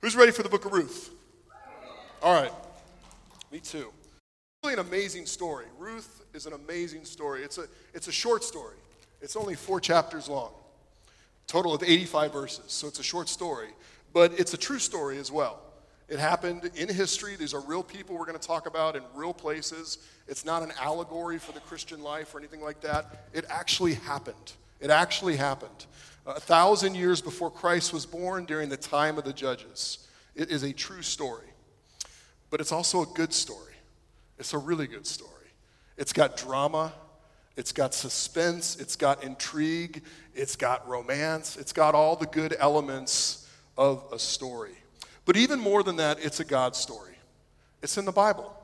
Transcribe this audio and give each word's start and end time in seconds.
Who's 0.00 0.14
ready 0.14 0.30
for 0.30 0.44
the 0.44 0.48
book 0.48 0.64
of 0.64 0.72
Ruth? 0.72 1.10
All 2.22 2.40
right. 2.40 2.52
Me 3.50 3.58
too. 3.58 3.92
Really 4.62 4.74
an 4.74 4.80
amazing 4.80 5.26
story. 5.26 5.66
Ruth 5.76 6.24
is 6.34 6.46
an 6.46 6.52
amazing 6.52 7.04
story. 7.04 7.42
It's 7.42 7.58
a, 7.58 7.64
it's 7.94 8.06
a 8.06 8.12
short 8.12 8.44
story. 8.44 8.76
It's 9.20 9.34
only 9.34 9.56
four 9.56 9.80
chapters 9.80 10.28
long, 10.28 10.52
total 11.48 11.74
of 11.74 11.82
85 11.82 12.32
verses. 12.32 12.64
So 12.68 12.86
it's 12.86 13.00
a 13.00 13.02
short 13.04 13.28
story, 13.28 13.68
but 14.12 14.38
it's 14.38 14.54
a 14.54 14.56
true 14.56 14.78
story 14.78 15.18
as 15.18 15.32
well. 15.32 15.60
It 16.08 16.20
happened 16.20 16.70
in 16.76 16.88
history. 16.88 17.34
These 17.34 17.52
are 17.52 17.60
real 17.60 17.82
people 17.82 18.16
we're 18.16 18.24
going 18.24 18.38
to 18.38 18.46
talk 18.46 18.66
about 18.66 18.94
in 18.94 19.02
real 19.14 19.34
places. 19.34 19.98
It's 20.28 20.44
not 20.44 20.62
an 20.62 20.72
allegory 20.80 21.38
for 21.38 21.52
the 21.52 21.60
Christian 21.60 22.02
life 22.02 22.34
or 22.34 22.38
anything 22.38 22.62
like 22.62 22.80
that. 22.82 23.26
It 23.34 23.44
actually 23.50 23.94
happened. 23.94 24.52
It 24.80 24.90
actually 24.90 25.36
happened. 25.36 25.86
A 26.26 26.40
thousand 26.40 26.94
years 26.94 27.20
before 27.20 27.50
Christ 27.50 27.92
was 27.92 28.06
born 28.06 28.44
during 28.44 28.68
the 28.68 28.76
time 28.76 29.18
of 29.18 29.24
the 29.24 29.32
judges. 29.32 30.06
It 30.34 30.50
is 30.50 30.62
a 30.62 30.72
true 30.72 31.02
story. 31.02 31.46
But 32.50 32.60
it's 32.60 32.72
also 32.72 33.02
a 33.02 33.06
good 33.06 33.32
story. 33.32 33.74
It's 34.38 34.52
a 34.52 34.58
really 34.58 34.86
good 34.86 35.06
story. 35.06 35.32
It's 35.96 36.12
got 36.12 36.36
drama, 36.36 36.92
it's 37.56 37.72
got 37.72 37.92
suspense, 37.92 38.76
it's 38.76 38.94
got 38.94 39.24
intrigue, 39.24 40.02
it's 40.34 40.54
got 40.54 40.86
romance, 40.88 41.56
it's 41.56 41.72
got 41.72 41.94
all 41.94 42.14
the 42.14 42.26
good 42.26 42.54
elements 42.60 43.48
of 43.76 44.04
a 44.12 44.18
story. 44.18 44.76
But 45.24 45.36
even 45.36 45.58
more 45.58 45.82
than 45.82 45.96
that, 45.96 46.24
it's 46.24 46.40
a 46.40 46.44
God 46.44 46.76
story. 46.76 47.16
It's 47.82 47.98
in 47.98 48.04
the 48.04 48.12
Bible. 48.12 48.54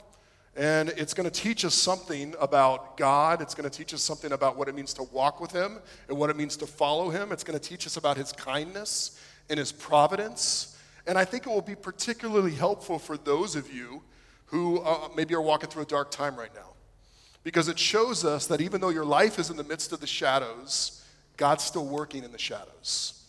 And 0.56 0.90
it's 0.90 1.14
going 1.14 1.28
to 1.28 1.40
teach 1.42 1.64
us 1.64 1.74
something 1.74 2.34
about 2.40 2.96
God. 2.96 3.42
It's 3.42 3.54
going 3.54 3.68
to 3.68 3.76
teach 3.76 3.92
us 3.92 4.02
something 4.02 4.32
about 4.32 4.56
what 4.56 4.68
it 4.68 4.74
means 4.74 4.94
to 4.94 5.02
walk 5.04 5.40
with 5.40 5.50
Him 5.50 5.78
and 6.08 6.16
what 6.16 6.30
it 6.30 6.36
means 6.36 6.56
to 6.58 6.66
follow 6.66 7.10
Him. 7.10 7.32
It's 7.32 7.42
going 7.42 7.58
to 7.58 7.68
teach 7.68 7.86
us 7.86 7.96
about 7.96 8.16
His 8.16 8.32
kindness 8.32 9.20
and 9.50 9.58
His 9.58 9.72
providence. 9.72 10.78
And 11.06 11.18
I 11.18 11.24
think 11.24 11.46
it 11.46 11.50
will 11.50 11.60
be 11.60 11.74
particularly 11.74 12.52
helpful 12.52 13.00
for 13.00 13.16
those 13.16 13.56
of 13.56 13.72
you 13.72 14.02
who 14.46 14.80
uh, 14.80 15.08
maybe 15.16 15.34
are 15.34 15.42
walking 15.42 15.70
through 15.70 15.82
a 15.82 15.86
dark 15.86 16.12
time 16.12 16.36
right 16.36 16.54
now. 16.54 16.74
Because 17.42 17.68
it 17.68 17.78
shows 17.78 18.24
us 18.24 18.46
that 18.46 18.60
even 18.60 18.80
though 18.80 18.90
your 18.90 19.04
life 19.04 19.38
is 19.40 19.50
in 19.50 19.56
the 19.56 19.64
midst 19.64 19.92
of 19.92 20.00
the 20.00 20.06
shadows, 20.06 21.04
God's 21.36 21.64
still 21.64 21.84
working 21.84 22.22
in 22.22 22.30
the 22.30 22.38
shadows. 22.38 23.24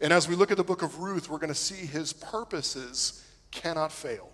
And 0.00 0.12
as 0.12 0.28
we 0.28 0.34
look 0.34 0.50
at 0.50 0.56
the 0.56 0.64
book 0.64 0.82
of 0.82 0.98
Ruth, 0.98 1.30
we're 1.30 1.38
going 1.38 1.48
to 1.48 1.54
see 1.54 1.86
his 1.86 2.12
purposes 2.12 3.24
cannot 3.50 3.92
fail. 3.92 4.30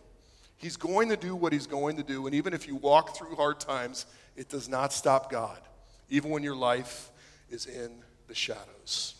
He's 0.64 0.78
going 0.78 1.10
to 1.10 1.16
do 1.18 1.36
what 1.36 1.52
he's 1.52 1.66
going 1.66 1.98
to 1.98 2.02
do. 2.02 2.24
And 2.24 2.34
even 2.34 2.54
if 2.54 2.66
you 2.66 2.76
walk 2.76 3.14
through 3.14 3.36
hard 3.36 3.60
times, 3.60 4.06
it 4.34 4.48
does 4.48 4.66
not 4.66 4.94
stop 4.94 5.30
God, 5.30 5.58
even 6.08 6.30
when 6.30 6.42
your 6.42 6.56
life 6.56 7.10
is 7.50 7.66
in 7.66 7.92
the 8.28 8.34
shadows. 8.34 9.14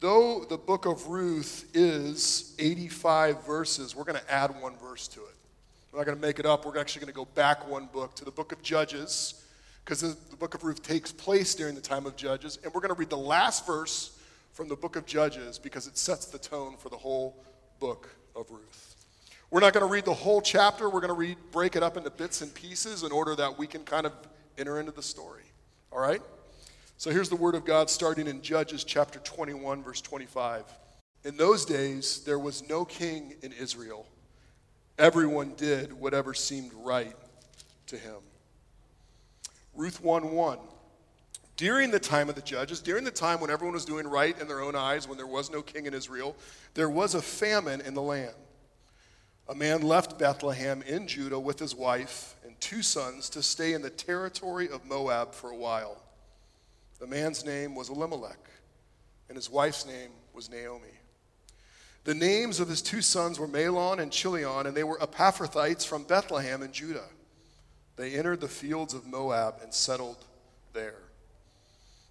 Though 0.00 0.44
the 0.44 0.56
book 0.58 0.84
of 0.84 1.06
Ruth 1.06 1.70
is 1.74 2.56
85 2.58 3.46
verses, 3.46 3.94
we're 3.94 4.02
going 4.02 4.18
to 4.18 4.32
add 4.32 4.60
one 4.60 4.76
verse 4.78 5.06
to 5.06 5.20
it. 5.20 5.36
We're 5.92 6.00
not 6.00 6.06
going 6.06 6.18
to 6.18 6.26
make 6.26 6.40
it 6.40 6.44
up. 6.44 6.66
We're 6.66 6.76
actually 6.76 7.02
going 7.02 7.12
to 7.12 7.16
go 7.16 7.26
back 7.36 7.68
one 7.68 7.86
book 7.92 8.16
to 8.16 8.24
the 8.24 8.32
book 8.32 8.50
of 8.50 8.60
Judges, 8.60 9.44
because 9.84 10.00
the 10.00 10.36
book 10.38 10.54
of 10.54 10.64
Ruth 10.64 10.82
takes 10.82 11.12
place 11.12 11.54
during 11.54 11.76
the 11.76 11.80
time 11.80 12.04
of 12.04 12.16
Judges. 12.16 12.58
And 12.64 12.74
we're 12.74 12.80
going 12.80 12.92
to 12.92 12.98
read 12.98 13.10
the 13.10 13.16
last 13.16 13.64
verse 13.64 14.18
from 14.54 14.66
the 14.66 14.74
book 14.74 14.96
of 14.96 15.06
Judges 15.06 15.56
because 15.56 15.86
it 15.86 15.96
sets 15.96 16.26
the 16.26 16.38
tone 16.38 16.76
for 16.76 16.88
the 16.88 16.96
whole 16.96 17.36
book 17.78 18.08
of 18.34 18.50
Ruth. 18.50 18.87
We're 19.50 19.60
not 19.60 19.72
going 19.72 19.86
to 19.86 19.90
read 19.90 20.04
the 20.04 20.14
whole 20.14 20.42
chapter. 20.42 20.90
We're 20.90 21.00
going 21.00 21.08
to 21.08 21.14
read, 21.14 21.38
break 21.52 21.74
it 21.74 21.82
up 21.82 21.96
into 21.96 22.10
bits 22.10 22.42
and 22.42 22.52
pieces 22.52 23.02
in 23.02 23.12
order 23.12 23.34
that 23.36 23.58
we 23.58 23.66
can 23.66 23.82
kind 23.82 24.04
of 24.04 24.12
enter 24.58 24.78
into 24.78 24.92
the 24.92 25.02
story. 25.02 25.44
All 25.90 26.00
right? 26.00 26.20
So 26.98 27.10
here's 27.10 27.28
the 27.28 27.36
word 27.36 27.54
of 27.54 27.64
God 27.64 27.88
starting 27.88 28.26
in 28.26 28.42
Judges 28.42 28.84
chapter 28.84 29.20
21, 29.20 29.82
verse 29.82 30.00
25. 30.00 30.64
In 31.24 31.36
those 31.36 31.64
days, 31.64 32.20
there 32.24 32.38
was 32.38 32.68
no 32.68 32.84
king 32.84 33.34
in 33.42 33.52
Israel. 33.52 34.06
Everyone 34.98 35.54
did 35.56 35.92
whatever 35.92 36.34
seemed 36.34 36.72
right 36.74 37.16
to 37.86 37.96
him. 37.96 38.16
Ruth 39.74 40.02
1 40.02 40.32
1 40.32 40.58
during 41.58 41.90
the 41.90 41.98
time 41.98 42.28
of 42.28 42.36
the 42.36 42.40
judges, 42.42 42.80
during 42.80 43.02
the 43.02 43.10
time 43.10 43.40
when 43.40 43.50
everyone 43.50 43.74
was 43.74 43.84
doing 43.84 44.06
right 44.06 44.40
in 44.40 44.46
their 44.46 44.60
own 44.60 44.76
eyes, 44.76 45.08
when 45.08 45.18
there 45.18 45.26
was 45.26 45.50
no 45.50 45.60
king 45.60 45.86
in 45.86 45.92
Israel, 45.92 46.36
there 46.74 46.88
was 46.88 47.16
a 47.16 47.20
famine 47.20 47.80
in 47.80 47.94
the 47.94 48.00
land. 48.00 48.34
A 49.48 49.54
man 49.54 49.80
left 49.80 50.18
Bethlehem 50.18 50.82
in 50.82 51.08
Judah 51.08 51.38
with 51.38 51.58
his 51.58 51.74
wife 51.74 52.36
and 52.44 52.60
two 52.60 52.82
sons 52.82 53.30
to 53.30 53.42
stay 53.42 53.72
in 53.72 53.80
the 53.80 53.88
territory 53.88 54.68
of 54.68 54.84
Moab 54.84 55.32
for 55.32 55.50
a 55.50 55.56
while. 55.56 56.02
The 56.98 57.06
man's 57.06 57.46
name 57.46 57.74
was 57.74 57.88
Elimelech, 57.88 58.50
and 59.28 59.36
his 59.36 59.48
wife's 59.48 59.86
name 59.86 60.10
was 60.34 60.50
Naomi. 60.50 60.88
The 62.04 62.14
names 62.14 62.60
of 62.60 62.68
his 62.68 62.82
two 62.82 63.00
sons 63.00 63.38
were 63.38 63.48
Mahlon 63.48 64.00
and 64.00 64.12
Chilion, 64.12 64.66
and 64.66 64.76
they 64.76 64.84
were 64.84 64.98
Ephrathites 64.98 65.86
from 65.86 66.04
Bethlehem 66.04 66.62
in 66.62 66.72
Judah. 66.72 67.08
They 67.96 68.14
entered 68.14 68.40
the 68.40 68.48
fields 68.48 68.94
of 68.94 69.06
Moab 69.06 69.56
and 69.62 69.72
settled 69.72 70.24
there. 70.72 71.00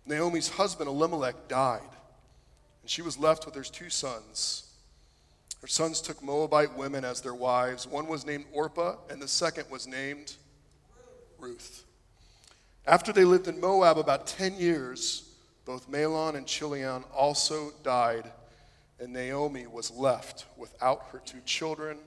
Naomi's 0.06 0.50
husband 0.50 0.88
Elimelech 0.90 1.48
died, 1.48 1.82
and 2.82 2.90
she 2.90 3.02
was 3.02 3.18
left 3.18 3.46
with 3.46 3.56
her 3.56 3.64
two 3.64 3.90
sons. 3.90 4.67
Her 5.62 5.68
sons 5.68 6.02
took 6.02 6.24
Moabite 6.24 6.78
women 6.78 7.04
as 7.04 7.22
their 7.22 7.34
wives. 7.34 7.88
One 7.88 8.08
was 8.08 8.26
named 8.26 8.46
Orpah, 8.54 8.96
and 9.10 9.22
the 9.22 9.28
second 9.28 9.70
was 9.70 9.88
named 9.88 10.36
Ruth. 11.40 11.84
After 12.86 13.12
they 13.12 13.26
lived 13.26 13.48
in 13.48 13.60
Moab 13.60 13.98
about 13.98 14.28
10 14.28 14.56
years, 14.56 15.24
both 15.66 15.90
Mahlon 15.90 16.36
and 16.36 16.48
Chilion 16.48 17.04
also 17.14 17.74
died, 17.84 18.32
and 19.00 19.12
Naomi 19.12 19.68
was 19.68 19.92
left 19.92 20.46
without 20.56 21.08
her 21.12 21.22
two 21.26 21.42
children 21.46 21.98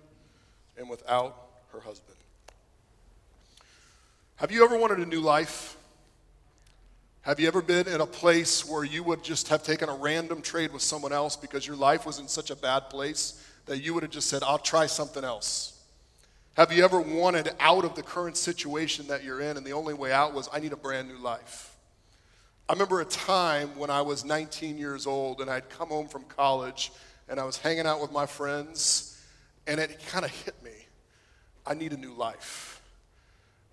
and 0.78 0.88
without 0.88 1.36
her 1.72 1.80
husband. 1.80 2.16
Have 4.36 4.50
you 4.50 4.64
ever 4.64 4.78
wanted 4.78 5.00
a 5.00 5.06
new 5.06 5.20
life? 5.20 5.76
Have 7.22 7.38
you 7.38 7.48
ever 7.48 7.60
been 7.60 7.86
in 7.86 8.00
a 8.00 8.06
place 8.06 8.66
where 8.66 8.82
you 8.82 9.02
would 9.02 9.22
just 9.22 9.48
have 9.48 9.62
taken 9.62 9.90
a 9.90 9.94
random 9.94 10.40
trade 10.40 10.72
with 10.72 10.80
someone 10.80 11.12
else 11.12 11.36
because 11.36 11.66
your 11.66 11.76
life 11.76 12.06
was 12.06 12.18
in 12.18 12.26
such 12.26 12.50
a 12.50 12.56
bad 12.56 12.88
place 12.88 13.46
that 13.66 13.82
you 13.82 13.92
would 13.92 14.02
have 14.02 14.10
just 14.10 14.28
said, 14.28 14.42
I'll 14.42 14.58
try 14.58 14.86
something 14.86 15.22
else? 15.22 15.78
Have 16.54 16.72
you 16.72 16.82
ever 16.82 16.98
wanted 16.98 17.50
out 17.60 17.84
of 17.84 17.94
the 17.94 18.02
current 18.02 18.38
situation 18.38 19.06
that 19.08 19.22
you're 19.22 19.42
in 19.42 19.58
and 19.58 19.66
the 19.66 19.72
only 19.72 19.92
way 19.92 20.12
out 20.12 20.32
was, 20.32 20.48
I 20.50 20.60
need 20.60 20.72
a 20.72 20.76
brand 20.76 21.08
new 21.08 21.18
life? 21.18 21.76
I 22.70 22.72
remember 22.72 23.02
a 23.02 23.04
time 23.04 23.76
when 23.76 23.90
I 23.90 24.00
was 24.00 24.24
19 24.24 24.78
years 24.78 25.06
old 25.06 25.42
and 25.42 25.50
I'd 25.50 25.68
come 25.68 25.88
home 25.88 26.08
from 26.08 26.22
college 26.24 26.90
and 27.28 27.38
I 27.38 27.44
was 27.44 27.58
hanging 27.58 27.84
out 27.84 28.00
with 28.00 28.12
my 28.12 28.24
friends 28.24 29.22
and 29.66 29.78
it 29.78 30.00
kind 30.08 30.24
of 30.24 30.30
hit 30.30 30.54
me. 30.64 30.86
I 31.66 31.74
need 31.74 31.92
a 31.92 31.98
new 31.98 32.14
life 32.14 32.79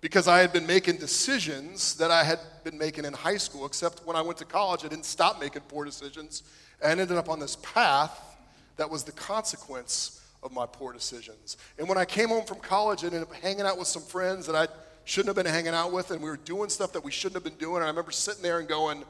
because 0.00 0.28
I 0.28 0.38
had 0.38 0.52
been 0.52 0.66
making 0.66 0.96
decisions 0.96 1.96
that 1.96 2.10
I 2.10 2.22
had 2.22 2.38
been 2.64 2.78
making 2.78 3.04
in 3.04 3.12
high 3.12 3.36
school, 3.36 3.66
except 3.66 4.06
when 4.06 4.16
I 4.16 4.22
went 4.22 4.38
to 4.38 4.44
college, 4.44 4.84
I 4.84 4.88
didn't 4.88 5.06
stop 5.06 5.40
making 5.40 5.62
poor 5.62 5.84
decisions. 5.84 6.42
and 6.80 7.00
ended 7.00 7.16
up 7.16 7.28
on 7.28 7.40
this 7.40 7.56
path 7.56 8.36
that 8.76 8.88
was 8.88 9.02
the 9.02 9.12
consequence 9.12 10.20
of 10.42 10.52
my 10.52 10.64
poor 10.64 10.92
decisions. 10.92 11.56
And 11.78 11.88
when 11.88 11.98
I 11.98 12.04
came 12.04 12.28
home 12.28 12.44
from 12.44 12.60
college, 12.60 13.02
I 13.02 13.08
ended 13.08 13.22
up 13.22 13.32
hanging 13.32 13.62
out 13.62 13.76
with 13.76 13.88
some 13.88 14.02
friends 14.02 14.46
that 14.46 14.54
I 14.54 14.68
shouldn't 15.04 15.34
have 15.34 15.44
been 15.44 15.52
hanging 15.52 15.74
out 15.74 15.92
with, 15.92 16.10
and 16.12 16.22
we 16.22 16.30
were 16.30 16.36
doing 16.36 16.70
stuff 16.70 16.92
that 16.92 17.02
we 17.02 17.10
shouldn't 17.10 17.34
have 17.34 17.44
been 17.44 17.58
doing. 17.58 17.76
And 17.76 17.84
I 17.84 17.88
remember 17.88 18.12
sitting 18.12 18.42
there 18.42 18.60
and 18.60 18.68
going, 18.68 19.04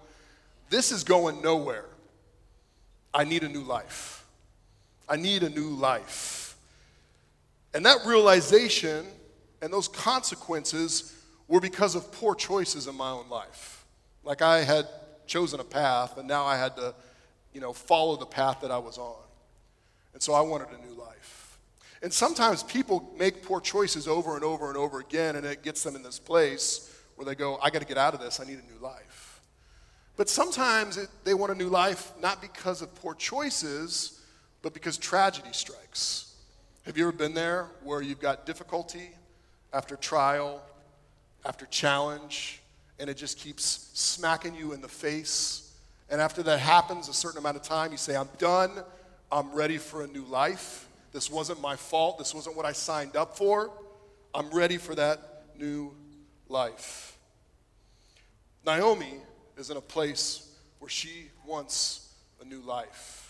This 0.71 0.91
is 0.91 1.05
going 1.05 1.43
nowhere. 1.43 1.85
I 3.13 3.25
need 3.25 3.43
a 3.43 3.49
new 3.49 3.63
life. 3.63 4.25
I 5.09 5.17
need 5.17 5.43
a 5.43 5.51
new 5.51 5.71
life. 5.71 6.57
And 7.75 7.85
that 7.85 7.99
realization 8.07 9.07
and 9.61 9.73
those 9.73 9.89
consequences 9.89 11.15
were 11.49 11.61
because 11.61 11.95
of 11.95 12.13
poor 12.13 12.35
choices 12.35 12.87
in 12.87 12.95
my 12.95 13.11
own 13.11 13.29
life. 13.29 13.85
Like 14.23 14.43
I 14.43 14.63
had 14.63 14.87
chosen 15.27 15.61
a 15.61 15.65
path, 15.65 16.19
and 16.19 16.29
now 16.29 16.45
I 16.45 16.57
had 16.57 16.77
to, 16.77 16.95
you 17.53 17.61
know, 17.61 17.73
follow 17.73 18.17
the 18.17 18.27
path 18.27 18.61
that 18.63 18.71
I 18.71 18.79
was 18.79 18.99
on. 18.99 19.17
And 20.13 20.23
so 20.23 20.35
I 20.35 20.41
wanted 20.41 20.69
a 20.69 20.87
new 20.87 20.95
life. 20.95 21.59
And 22.03 22.13
sometimes 22.13 22.63
people 22.63 23.13
make 23.19 23.43
poor 23.43 23.61
choices 23.61 24.07
over 24.07 24.37
and 24.37 24.45
over 24.45 24.69
and 24.69 24.77
over 24.77 25.01
again, 25.01 25.37
and 25.37 25.45
it 25.45 25.63
gets 25.63 25.83
them 25.83 25.97
in 25.97 26.03
this 26.03 26.19
place 26.19 26.95
where 27.17 27.25
they 27.25 27.35
go, 27.35 27.59
I 27.63 27.71
got 27.71 27.81
to 27.81 27.87
get 27.87 27.99
out 27.99 28.15
of 28.15 28.21
this, 28.21 28.39
I 28.41 28.45
need 28.45 28.59
a 28.59 28.73
new 28.73 28.79
life. 28.81 29.41
But 30.17 30.29
sometimes 30.29 30.97
it, 30.97 31.09
they 31.25 31.35
want 31.35 31.53
a 31.53 31.55
new 31.55 31.69
life 31.69 32.13
not 32.21 32.41
because 32.41 32.83
of 32.83 32.95
poor 32.97 33.15
choices, 33.15 34.21
but 34.63 34.75
because 34.75 34.99
tragedy 34.99 35.51
strikes. 35.53 36.35
Have 36.85 36.97
you 36.97 37.09
ever 37.09 37.17
been 37.17 37.35
there 37.35 37.69
where 37.83 38.01
you've 38.01 38.21
got 38.21 38.47
difficulty 38.47 39.11
after 39.73 39.97
trial, 39.97 40.63
after 41.45 41.67
challenge, 41.67 42.61
and 42.99 43.09
it 43.09 43.17
just 43.17 43.39
keeps 43.39 43.91
smacking 43.95 44.55
you 44.55 44.73
in 44.73 44.81
the 44.81 44.89
face. 44.89 45.73
And 46.11 46.21
after 46.21 46.43
that 46.45 46.59
happens 46.59 47.09
a 47.09 47.13
certain 47.13 47.39
amount 47.39 47.57
of 47.57 47.63
time, 47.63 47.93
you 47.93 47.99
say, 47.99 48.17
I'm 48.17 48.29
done. 48.39 48.71
I'm 49.31 49.53
ready 49.53 49.79
for 49.79 50.03
a 50.03 50.07
new 50.07 50.25
life. 50.25 50.89
This 51.13 51.31
wasn't 51.31 51.61
my 51.61 51.77
fault. 51.77 52.19
This 52.19 52.35
wasn't 52.35 52.57
what 52.57 52.67
I 52.67 52.73
signed 52.73 53.17
up 53.17 53.37
for. 53.37 53.71
I'm 54.35 54.51
ready 54.51 54.79
for 54.79 54.95
that 54.95 55.45
new 55.59 55.95
life. 56.49 57.19
Naomi 58.65 59.15
is 59.57 59.71
in 59.71 59.77
a 59.77 59.83
place 59.83 60.51
where 60.79 60.89
she 60.89 61.29
wants 61.47 62.13
a 62.41 62.45
new 62.45 62.61
life 62.61 63.28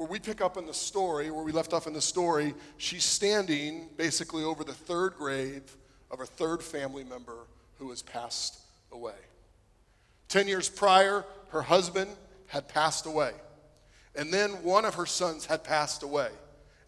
where 0.00 0.08
we 0.08 0.18
pick 0.18 0.40
up 0.40 0.56
in 0.56 0.64
the 0.64 0.72
story, 0.72 1.30
where 1.30 1.44
we 1.44 1.52
left 1.52 1.74
off 1.74 1.86
in 1.86 1.92
the 1.92 2.00
story, 2.00 2.54
she's 2.78 3.04
standing 3.04 3.86
basically 3.98 4.42
over 4.42 4.64
the 4.64 4.72
third 4.72 5.12
grave 5.12 5.76
of 6.10 6.18
her 6.18 6.24
third 6.24 6.62
family 6.62 7.04
member 7.04 7.36
who 7.78 7.90
has 7.90 8.00
passed 8.00 8.60
away. 8.92 9.12
Ten 10.26 10.48
years 10.48 10.70
prior, 10.70 11.26
her 11.50 11.60
husband 11.60 12.08
had 12.46 12.66
passed 12.66 13.04
away. 13.04 13.32
And 14.16 14.32
then 14.32 14.62
one 14.62 14.86
of 14.86 14.94
her 14.94 15.04
sons 15.04 15.44
had 15.44 15.64
passed 15.64 16.02
away. 16.02 16.30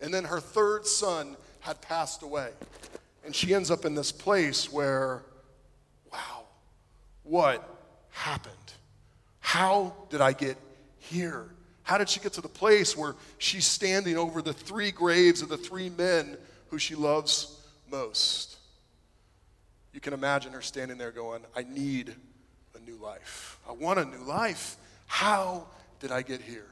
And 0.00 0.12
then 0.12 0.24
her 0.24 0.40
third 0.40 0.86
son 0.86 1.36
had 1.60 1.82
passed 1.82 2.22
away. 2.22 2.48
And 3.26 3.36
she 3.36 3.52
ends 3.52 3.70
up 3.70 3.84
in 3.84 3.94
this 3.94 4.10
place 4.10 4.72
where, 4.72 5.22
wow, 6.10 6.44
what 7.24 7.68
happened? 8.08 8.54
How 9.40 9.92
did 10.08 10.22
I 10.22 10.32
get 10.32 10.56
here? 10.98 11.50
How 11.82 11.98
did 11.98 12.08
she 12.08 12.20
get 12.20 12.34
to 12.34 12.40
the 12.40 12.48
place 12.48 12.96
where 12.96 13.14
she's 13.38 13.66
standing 13.66 14.16
over 14.16 14.40
the 14.40 14.52
three 14.52 14.90
graves 14.90 15.42
of 15.42 15.48
the 15.48 15.56
three 15.56 15.90
men 15.90 16.36
who 16.70 16.78
she 16.78 16.94
loves 16.94 17.60
most? 17.90 18.56
You 19.92 20.00
can 20.00 20.12
imagine 20.14 20.52
her 20.52 20.62
standing 20.62 20.96
there 20.96 21.10
going, 21.10 21.42
I 21.54 21.64
need 21.64 22.14
a 22.74 22.90
new 22.90 22.96
life. 22.96 23.58
I 23.68 23.72
want 23.72 23.98
a 23.98 24.04
new 24.04 24.24
life. 24.24 24.76
How 25.06 25.66
did 26.00 26.12
I 26.12 26.22
get 26.22 26.40
here? 26.40 26.66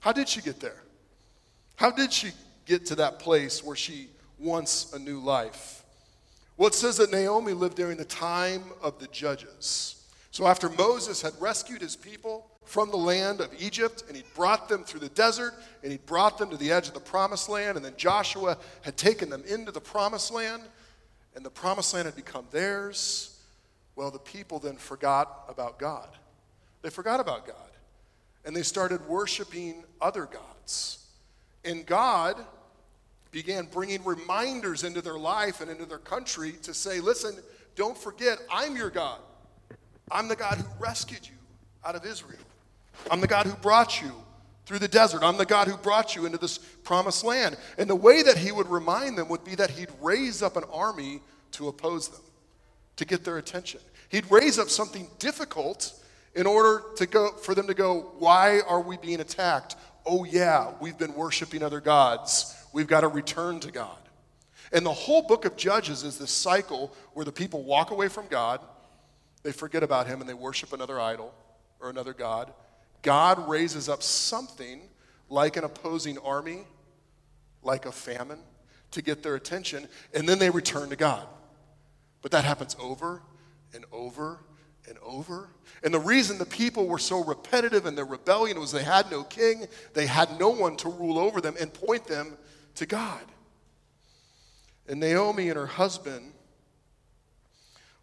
How 0.00 0.12
did 0.12 0.28
she 0.28 0.40
get 0.40 0.60
there? 0.60 0.82
How 1.76 1.90
did 1.90 2.12
she 2.12 2.30
get 2.66 2.86
to 2.86 2.94
that 2.96 3.18
place 3.18 3.62
where 3.62 3.76
she 3.76 4.08
wants 4.38 4.92
a 4.92 4.98
new 4.98 5.18
life? 5.18 5.82
Well, 6.56 6.68
it 6.68 6.74
says 6.74 6.98
that 6.98 7.10
Naomi 7.10 7.52
lived 7.52 7.76
during 7.76 7.96
the 7.96 8.04
time 8.04 8.62
of 8.80 8.98
the 9.00 9.08
judges. 9.08 10.04
So 10.30 10.46
after 10.46 10.68
Moses 10.70 11.20
had 11.20 11.32
rescued 11.40 11.82
his 11.82 11.96
people 11.96 12.46
from 12.64 12.90
the 12.90 12.96
land 12.96 13.40
of 13.40 13.50
Egypt 13.58 14.04
and 14.08 14.16
he 14.16 14.24
brought 14.34 14.68
them 14.68 14.84
through 14.84 15.00
the 15.00 15.08
desert 15.10 15.54
and 15.82 15.92
he 15.92 15.98
brought 15.98 16.38
them 16.38 16.50
to 16.50 16.56
the 16.56 16.72
edge 16.72 16.88
of 16.88 16.94
the 16.94 17.00
promised 17.00 17.48
land, 17.48 17.76
and 17.76 17.84
then 17.84 17.94
Joshua 17.96 18.56
had 18.82 18.96
taken 18.96 19.30
them 19.30 19.44
into 19.46 19.70
the 19.70 19.80
promised 19.80 20.32
land, 20.32 20.62
and 21.34 21.44
the 21.44 21.50
promised 21.50 21.92
land 21.94 22.06
had 22.06 22.16
become 22.16 22.46
theirs, 22.50 23.38
well, 23.96 24.10
the 24.10 24.18
people 24.18 24.58
then 24.58 24.76
forgot 24.76 25.44
about 25.48 25.78
God. 25.78 26.08
They 26.82 26.90
forgot 26.90 27.20
about 27.20 27.46
God 27.46 27.56
and 28.44 28.54
they 28.54 28.62
started 28.62 29.06
worshiping 29.08 29.84
other 30.00 30.26
gods. 30.26 30.98
And 31.64 31.86
God 31.86 32.36
began 33.30 33.66
bringing 33.66 34.04
reminders 34.04 34.84
into 34.84 35.00
their 35.00 35.18
life 35.18 35.60
and 35.60 35.70
into 35.70 35.86
their 35.86 35.98
country 35.98 36.52
to 36.62 36.74
say, 36.74 37.00
listen, 37.00 37.36
don't 37.74 37.96
forget, 37.96 38.38
I'm 38.50 38.76
your 38.76 38.90
God. 38.90 39.18
I'm 40.10 40.28
the 40.28 40.36
God 40.36 40.58
who 40.58 40.66
rescued 40.78 41.26
you 41.26 41.34
out 41.84 41.96
of 41.96 42.04
Israel. 42.04 42.38
I'm 43.10 43.20
the 43.20 43.26
God 43.26 43.46
who 43.46 43.54
brought 43.54 44.00
you 44.00 44.12
through 44.66 44.78
the 44.78 44.88
desert. 44.88 45.22
I'm 45.22 45.36
the 45.36 45.46
God 45.46 45.68
who 45.68 45.76
brought 45.76 46.16
you 46.16 46.26
into 46.26 46.38
this 46.38 46.58
promised 46.58 47.24
land. 47.24 47.56
And 47.78 47.88
the 47.88 47.96
way 47.96 48.22
that 48.22 48.38
he 48.38 48.52
would 48.52 48.68
remind 48.68 49.18
them 49.18 49.28
would 49.28 49.44
be 49.44 49.54
that 49.56 49.70
he'd 49.70 49.90
raise 50.00 50.42
up 50.42 50.56
an 50.56 50.64
army 50.72 51.20
to 51.52 51.68
oppose 51.68 52.08
them, 52.08 52.22
to 52.96 53.04
get 53.04 53.24
their 53.24 53.38
attention. 53.38 53.80
He'd 54.08 54.30
raise 54.30 54.58
up 54.58 54.68
something 54.68 55.08
difficult 55.18 55.92
in 56.34 56.46
order 56.46 56.82
to 56.96 57.06
go 57.06 57.32
for 57.32 57.54
them 57.54 57.66
to 57.66 57.74
go, 57.74 58.12
why 58.18 58.60
are 58.66 58.80
we 58.80 58.96
being 58.96 59.20
attacked? 59.20 59.76
Oh 60.06 60.24
yeah, 60.24 60.72
we've 60.80 60.98
been 60.98 61.14
worshiping 61.14 61.62
other 61.62 61.80
gods. 61.80 62.54
We've 62.72 62.86
got 62.86 63.02
to 63.02 63.08
return 63.08 63.60
to 63.60 63.70
God. 63.70 63.98
And 64.72 64.84
the 64.84 64.92
whole 64.92 65.22
book 65.22 65.44
of 65.44 65.56
Judges 65.56 66.02
is 66.02 66.18
this 66.18 66.30
cycle 66.30 66.92
where 67.12 67.24
the 67.24 67.32
people 67.32 67.62
walk 67.62 67.90
away 67.90 68.08
from 68.08 68.26
God, 68.28 68.60
they 69.42 69.52
forget 69.52 69.82
about 69.82 70.06
him 70.06 70.20
and 70.20 70.28
they 70.28 70.34
worship 70.34 70.72
another 70.72 70.98
idol 70.98 71.32
or 71.80 71.90
another 71.90 72.12
god. 72.12 72.52
God 73.04 73.48
raises 73.48 73.88
up 73.88 74.02
something 74.02 74.80
like 75.28 75.56
an 75.56 75.62
opposing 75.62 76.18
army, 76.18 76.64
like 77.62 77.86
a 77.86 77.92
famine, 77.92 78.40
to 78.90 79.02
get 79.02 79.22
their 79.22 79.36
attention, 79.36 79.86
and 80.12 80.28
then 80.28 80.40
they 80.40 80.50
return 80.50 80.88
to 80.90 80.96
God. 80.96 81.26
But 82.22 82.32
that 82.32 82.44
happens 82.44 82.74
over 82.80 83.22
and 83.74 83.84
over 83.92 84.40
and 84.88 84.98
over. 85.04 85.50
And 85.82 85.92
the 85.92 86.00
reason 86.00 86.38
the 86.38 86.46
people 86.46 86.86
were 86.86 86.98
so 86.98 87.22
repetitive 87.22 87.86
in 87.86 87.94
their 87.94 88.04
rebellion 88.04 88.58
was 88.58 88.72
they 88.72 88.82
had 88.82 89.10
no 89.10 89.22
king, 89.22 89.66
they 89.92 90.06
had 90.06 90.40
no 90.40 90.48
one 90.48 90.76
to 90.78 90.88
rule 90.88 91.18
over 91.18 91.40
them 91.40 91.54
and 91.60 91.72
point 91.72 92.06
them 92.06 92.38
to 92.76 92.86
God. 92.86 93.20
And 94.88 95.00
Naomi 95.00 95.48
and 95.48 95.58
her 95.58 95.66
husband, 95.66 96.32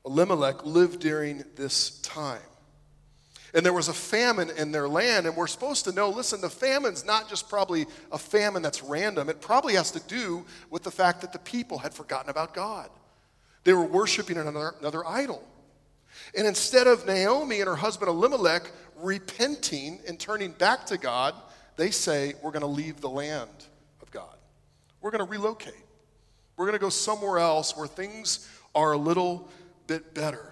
Elimelech, 0.06 0.66
lived 0.66 1.00
during 1.00 1.44
this 1.56 2.00
time. 2.02 2.42
And 3.54 3.66
there 3.66 3.74
was 3.74 3.90
a 3.90 3.94
famine 3.94 4.50
in 4.52 4.72
their 4.72 4.88
land, 4.88 5.26
and 5.26 5.36
we're 5.36 5.48
supposed 5.48 5.84
to 5.86 5.92
know 5.92 6.10
listen, 6.10 6.42
the 6.42 6.50
famine's 6.50 7.06
not 7.06 7.30
just 7.30 7.50
probably 7.50 7.86
a 8.12 8.18
famine 8.18 8.62
that's 8.62 8.82
random, 8.82 9.30
it 9.30 9.42
probably 9.42 9.76
has 9.76 9.92
to 9.92 10.00
do 10.02 10.46
with 10.70 10.84
the 10.84 10.92
fact 10.92 11.22
that 11.22 11.34
the 11.34 11.40
people 11.40 11.78
had 11.78 11.94
forgotten 11.94 12.30
about 12.30 12.54
God. 12.54 12.90
They 13.64 13.74
were 13.74 13.86
worshiping 13.86 14.38
another, 14.38 14.74
another 14.80 15.06
idol. 15.06 15.44
And 16.36 16.48
instead 16.48 16.88
of 16.88 17.06
Naomi 17.06 17.60
and 17.60 17.68
her 17.68 17.76
husband 17.76 18.10
Elimelech 18.10 18.72
repenting 18.98 20.00
and 20.08 20.20
turning 20.20 20.52
back 20.52 20.86
to 20.88 20.98
God, 20.98 21.36
they 21.76 21.92
say, 21.92 22.34
We're 22.42 22.52
going 22.52 22.62
to 22.62 22.68
leave 22.68 23.02
the 23.02 23.10
land 23.10 23.50
of 24.02 24.12
God. 24.12 24.36
We're 25.02 25.12
going 25.12 25.26
to 25.26 25.30
relocate. 25.30 25.74
We're 26.58 26.66
going 26.66 26.78
to 26.78 26.84
go 26.84 26.90
somewhere 26.90 27.40
else 27.40 27.76
where 27.76 27.88
things 27.88 28.48
are 28.76 28.92
a 28.94 28.98
little 28.98 29.50
bit 29.88 30.14
better. 30.14 30.51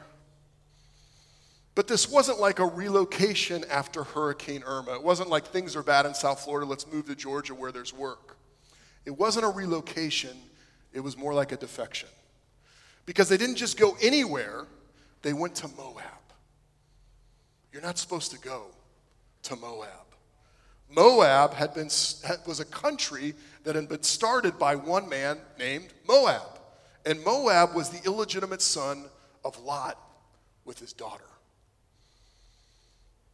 But 1.79 1.87
this 1.87 2.11
wasn't 2.11 2.41
like 2.41 2.59
a 2.59 2.65
relocation 2.65 3.63
after 3.71 4.03
Hurricane 4.03 4.63
Irma. 4.65 4.95
It 4.95 5.01
wasn't 5.01 5.29
like 5.29 5.45
things 5.45 5.77
are 5.77 5.81
bad 5.81 6.05
in 6.05 6.13
South 6.13 6.41
Florida, 6.41 6.65
let's 6.65 6.85
move 6.91 7.05
to 7.05 7.15
Georgia 7.15 7.55
where 7.55 7.71
there's 7.71 7.93
work. 7.93 8.35
It 9.05 9.17
wasn't 9.17 9.45
a 9.45 9.47
relocation, 9.47 10.35
it 10.91 10.99
was 10.99 11.15
more 11.15 11.33
like 11.33 11.53
a 11.53 11.55
defection. 11.55 12.09
Because 13.05 13.29
they 13.29 13.37
didn't 13.37 13.55
just 13.55 13.79
go 13.79 13.95
anywhere, 14.01 14.67
they 15.21 15.31
went 15.31 15.55
to 15.55 15.69
Moab. 15.77 16.03
You're 17.71 17.81
not 17.81 17.97
supposed 17.97 18.31
to 18.31 18.39
go 18.39 18.65
to 19.43 19.55
Moab. 19.55 19.87
Moab 20.93 21.53
had 21.53 21.73
been, 21.73 21.85
was 22.45 22.59
a 22.59 22.65
country 22.65 23.35
that 23.63 23.77
had 23.77 23.87
been 23.87 24.03
started 24.03 24.59
by 24.59 24.75
one 24.75 25.07
man 25.07 25.37
named 25.57 25.93
Moab. 26.05 26.59
And 27.05 27.23
Moab 27.23 27.73
was 27.73 27.89
the 27.89 28.05
illegitimate 28.05 28.61
son 28.61 29.05
of 29.45 29.57
Lot 29.61 29.97
with 30.65 30.77
his 30.77 30.91
daughter. 30.91 31.23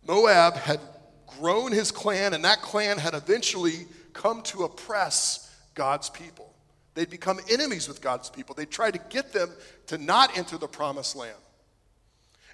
Moab 0.06 0.56
had 0.56 0.80
grown 1.28 1.72
his 1.72 1.92
clan, 1.92 2.34
and 2.34 2.44
that 2.46 2.62
clan 2.62 2.98
had 2.98 3.14
eventually 3.14 3.88
come 4.14 4.42
to 4.44 4.64
oppress 4.64 5.54
God's 5.74 6.10
people. 6.10 6.54
They'd 6.94 7.10
become 7.10 7.40
enemies 7.50 7.88
with 7.88 8.02
God's 8.02 8.30
people. 8.30 8.56
They 8.56 8.66
tried 8.66 8.94
to 8.94 9.02
get 9.10 9.34
them 9.34 9.50
to 9.88 9.98
not 9.98 10.38
enter 10.38 10.58
the 10.58 10.68
promised 10.68 11.16
land. 11.16 11.36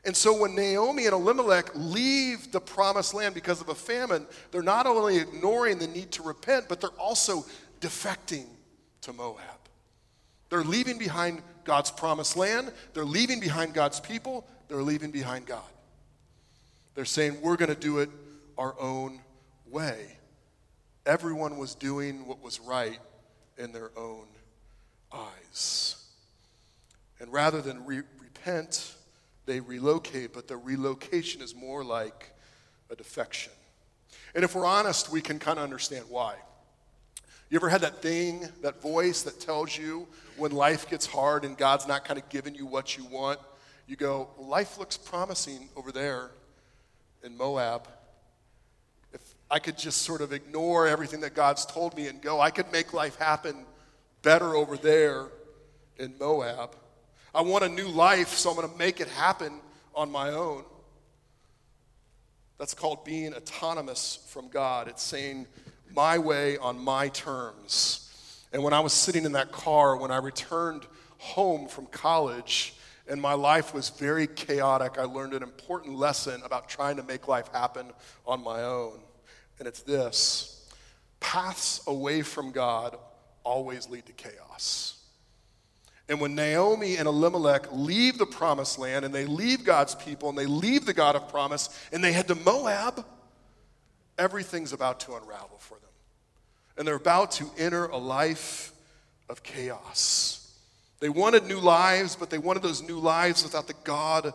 And 0.04 0.18
so 0.18 0.36
when 0.36 0.56
Naomi 0.56 1.06
and 1.06 1.14
Elimelech 1.14 1.70
leave 1.76 2.52
the 2.52 2.60
promised 2.60 3.14
land 3.14 3.36
because 3.36 3.62
of 3.62 3.70
a 3.70 3.76
famine, 3.76 4.26
they're 4.50 4.64
not 4.64 4.88
only 4.88 5.18
ignoring 5.18 5.78
the 5.78 5.86
need 5.88 6.12
to 6.14 6.24
repent, 6.24 6.66
but 6.68 6.82
they're 6.82 6.90
also 6.92 7.46
defecting 7.82 8.48
to 9.02 9.14
Moab. 9.14 9.38
They're 10.50 10.64
leaving 10.64 10.98
behind 10.98 11.44
God's 11.64 11.92
promised 11.92 12.36
land, 12.36 12.74
they're 12.96 13.06
leaving 13.06 13.40
behind 13.40 13.76
God's 13.76 14.00
people, 14.00 14.48
they're 14.68 14.82
leaving 14.82 15.12
behind 15.12 15.46
God. 15.46 15.62
They're 16.96 17.06
saying, 17.06 17.42
we're 17.42 17.58
going 17.58 17.70
to 17.70 17.80
do 17.80 18.00
it 18.00 18.10
our 18.58 18.80
own 18.80 19.22
way. 19.70 20.18
Everyone 21.06 21.58
was 21.58 21.74
doing 21.74 22.28
what 22.28 22.44
was 22.44 22.60
right 22.60 23.00
in 23.58 23.72
their 23.72 23.92
own 23.98 24.26
eyes. 25.12 25.96
And 27.20 27.32
rather 27.32 27.62
than 27.62 27.86
re- 27.86 28.04
repent, 28.20 28.94
they 29.46 29.60
relocate, 29.60 30.34
but 30.34 30.48
the 30.48 30.58
relocation 30.58 31.42
is 31.42 31.56
more 31.56 31.84
like 31.84 32.34
a 32.90 32.96
defection. 32.96 33.54
And 34.36 34.44
if 34.44 34.56
we're 34.56 34.66
honest, 34.66 35.12
we 35.12 35.22
can 35.22 35.40
kind 35.40 35.58
of 35.58 35.64
understand 35.64 36.06
why. 36.10 36.36
You 37.50 37.58
ever 37.58 37.70
had 37.70 37.82
that 37.82 38.02
thing, 38.02 38.48
that 38.62 38.82
voice 38.82 39.24
that 39.24 39.40
tells 39.40 39.78
you 39.78 40.08
when 40.38 40.52
life 40.52 40.90
gets 40.90 41.06
hard 41.06 41.44
and 41.44 41.58
God's 41.58 41.88
not 41.88 42.06
kind 42.06 42.18
of 42.18 42.30
giving 42.30 42.56
you 42.56 42.66
what 42.66 42.98
you 42.98 43.06
want? 43.06 43.40
You 43.88 43.98
go, 43.98 44.30
life 44.38 44.78
looks 44.78 44.98
promising 44.98 45.68
over 45.76 45.92
there 45.92 46.32
in 47.24 47.38
Moab. 47.38 47.88
If 49.14 49.22
I 49.50 49.60
could 49.60 49.78
just 49.78 50.02
sort 50.02 50.22
of 50.22 50.34
ignore 50.34 50.88
everything 50.88 51.22
that 51.22 51.34
God's 51.34 51.66
told 51.66 51.96
me 51.96 52.08
and 52.08 52.22
go, 52.22 52.40
I 52.40 52.50
could 52.50 52.72
make 52.72 52.94
life 52.94 53.18
happen 53.18 53.66
better 54.22 54.56
over 54.56 54.78
there 54.78 55.28
in 55.98 56.14
Moab. 56.20 56.76
I 57.34 57.42
want 57.42 57.64
a 57.64 57.70
new 57.70 57.88
life, 57.88 58.30
so 58.30 58.50
I'm 58.50 58.56
going 58.56 58.70
to 58.70 58.78
make 58.78 59.00
it 59.00 59.08
happen 59.08 59.54
on 59.96 60.12
my 60.12 60.30
own. 60.30 60.64
That's 62.58 62.74
called 62.74 63.06
being 63.06 63.34
autonomous 63.34 64.20
from 64.30 64.50
God. 64.50 64.88
It's 64.88 65.02
saying, 65.02 65.48
my 65.96 66.18
way 66.18 66.58
on 66.58 66.78
my 66.78 67.10
terms. 67.10 68.46
And 68.54 68.64
when 68.64 68.74
I 68.74 68.82
was 68.82 68.94
sitting 68.94 69.26
in 69.26 69.32
that 69.34 69.52
car, 69.52 69.98
when 69.98 70.12
I 70.12 70.18
returned 70.18 70.86
home 71.18 71.68
from 71.68 71.86
college, 71.88 72.76
and 73.12 73.22
my 73.22 73.34
life 73.34 73.74
was 73.74 73.90
very 73.90 74.26
chaotic, 74.26 74.98
I 74.98 75.04
learned 75.04 75.34
an 75.34 75.44
important 75.44 75.98
lesson 75.98 76.42
about 76.46 76.70
trying 76.70 76.96
to 76.96 77.04
make 77.04 77.28
life 77.28 77.50
happen 77.50 77.92
on 78.26 78.42
my 78.42 78.64
own. 78.64 79.02
and 79.60 79.68
it's 79.68 79.82
this 79.82 80.66
paths 81.20 81.82
away 81.88 82.22
from 82.22 82.52
God 82.52 82.98
always 83.44 83.90
lead 83.90 84.06
to 84.06 84.14
chaos. 84.14 84.98
And 86.08 86.22
when 86.22 86.36
Naomi 86.36 86.96
and 86.96 87.08
Elimelech 87.08 87.68
leave 87.72 88.18
the 88.18 88.26
promised 88.26 88.80
land 88.80 89.04
and 89.04 89.14
they 89.14 89.26
leave 89.26 89.66
God's 89.66 89.94
people 89.94 90.30
and 90.30 90.38
they 90.38 90.46
leave 90.46 90.86
the 90.86 90.94
God 90.94 91.16
of 91.16 91.28
promise 91.28 91.70
and 91.92 92.02
they 92.04 92.14
head 92.14 92.30
to 92.30 92.36
Moab, 92.36 93.06
everything's 94.18 94.72
about 94.74 95.02
to 95.02 95.16
unravel 95.16 95.58
for 95.60 95.76
them. 95.76 95.90
And 96.78 96.88
they're 96.88 96.96
about 96.96 97.32
to 97.34 97.52
enter 97.58 97.86
a 97.88 97.98
life 97.98 98.72
of 99.30 99.44
chaos. 99.44 100.41
They 101.02 101.10
wanted 101.10 101.48
new 101.48 101.60
lives, 101.60 102.16
but 102.16 102.30
they 102.30 102.38
wanted 102.38 102.62
those 102.62 102.84
new 102.84 103.00
lives 103.00 103.44
without 103.44 103.68
the 103.68 103.74
God 103.84 104.34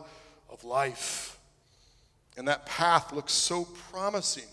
of 0.49 0.63
life. 0.65 1.39
And 2.37 2.47
that 2.49 2.65
path 2.65 3.13
looks 3.13 3.31
so 3.31 3.65
promising, 3.89 4.49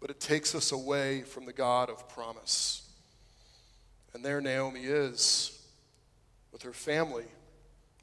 but 0.00 0.08
it 0.08 0.20
takes 0.20 0.54
us 0.54 0.70
away 0.70 1.22
from 1.22 1.46
the 1.46 1.52
God 1.52 1.90
of 1.90 2.08
promise. 2.08 2.88
And 4.14 4.24
there 4.24 4.40
Naomi 4.40 4.84
is 4.84 5.60
with 6.52 6.62
her 6.62 6.72
family, 6.72 7.26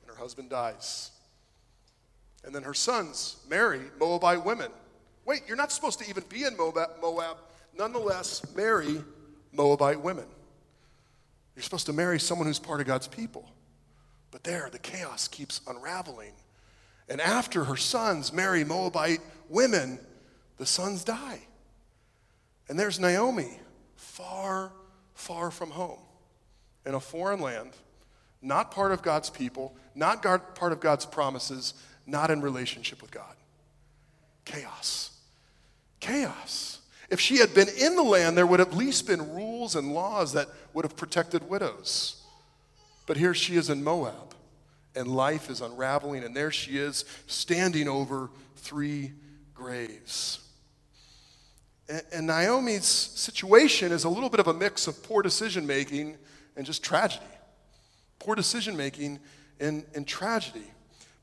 and 0.02 0.12
her 0.12 0.22
husband 0.22 0.50
dies. 0.50 1.12
And 2.44 2.54
then 2.54 2.64
her 2.64 2.74
sons 2.74 3.38
marry 3.50 3.82
Moabite 4.00 4.46
women. 4.46 4.72
Wait, 5.26 5.44
you're 5.48 5.58
not 5.58 5.72
supposed 5.72 6.00
to 6.00 6.10
even 6.10 6.24
be 6.28 6.44
in 6.44 6.58
Moab, 6.58 6.90
Moab. 7.02 7.38
Nonetheless, 7.78 8.42
marry 8.54 9.02
Moabite 9.54 10.02
women. 10.02 10.26
You're 11.58 11.64
supposed 11.64 11.88
to 11.88 11.94
marry 11.94 12.20
someone 12.20 12.46
who's 12.46 12.60
part 12.60 12.82
of 12.82 12.86
God's 12.86 13.08
people. 13.08 13.50
But 14.30 14.44
there, 14.44 14.70
the 14.72 14.78
chaos 14.78 15.28
keeps 15.28 15.60
unraveling. 15.68 16.34
And 17.10 17.20
after 17.20 17.64
her 17.64 17.76
sons 17.76 18.32
marry 18.32 18.64
Moabite 18.64 19.22
women, 19.50 19.98
the 20.58 20.68
sons 20.68 21.04
die. 21.04 21.40
And 22.70 22.78
there's 22.78 23.00
Naomi, 23.00 23.58
far, 23.96 24.72
far 25.16 25.50
from 25.50 25.72
home, 25.72 25.98
in 26.86 26.94
a 26.94 27.00
foreign 27.00 27.42
land 27.42 27.72
not 28.40 28.70
part 28.70 28.92
of 28.92 29.02
God's 29.02 29.32
people, 29.32 29.76
not 29.96 30.22
part 30.22 30.72
of 30.72 30.80
God's 30.80 31.08
promises, 31.08 31.74
not 32.06 32.30
in 32.30 32.40
relationship 32.40 33.02
with 33.02 33.10
God. 33.10 33.36
Chaos. 34.46 35.10
Chaos. 36.00 36.77
If 37.10 37.20
she 37.20 37.38
had 37.38 37.54
been 37.54 37.70
in 37.70 37.96
the 37.96 38.04
land, 38.04 38.38
there 38.38 38.46
would 38.46 38.60
have 38.60 38.70
at 38.70 38.78
least 38.78 39.08
been 39.08 39.34
rules 39.34 39.76
and 39.76 39.94
laws 39.94 40.34
that 40.34 40.48
would 40.74 40.84
have 40.84 40.98
protected 40.98 41.50
widows. 41.50 42.22
But 43.06 43.18
here 43.18 43.34
she 43.34 43.56
is 43.56 43.70
in 43.70 43.84
Moab, 43.84 44.36
and 44.96 45.08
life 45.08 45.50
is 45.50 45.62
unraveling, 45.62 46.24
and 46.24 46.36
there 46.36 46.52
she 46.52 46.78
is 46.78 47.06
standing 47.28 47.88
over 47.88 48.30
three 48.58 49.14
graves. 49.54 50.40
And, 51.88 52.04
and 52.12 52.28
Naomi's 52.28 52.86
situation 52.86 53.94
is 53.94 54.04
a 54.04 54.10
little 54.10 54.30
bit 54.30 54.42
of 54.42 54.48
a 54.48 54.54
mix 54.54 54.88
of 54.88 55.02
poor 55.04 55.22
decision 55.22 55.66
making 55.66 56.18
and 56.58 56.66
just 56.66 56.84
tragedy 56.84 57.24
poor 58.20 58.36
decision 58.36 58.76
making, 58.76 59.20
and, 59.60 59.86
and 59.96 60.08
tragedy. 60.08 60.70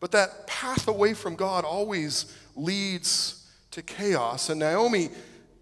But 0.00 0.12
that 0.12 0.46
path 0.46 0.88
away 0.88 1.14
from 1.14 1.36
God 1.36 1.64
always 1.64 2.34
leads 2.56 3.46
to 3.72 3.82
chaos. 3.82 4.48
And 4.48 4.60
Naomi 4.60 5.10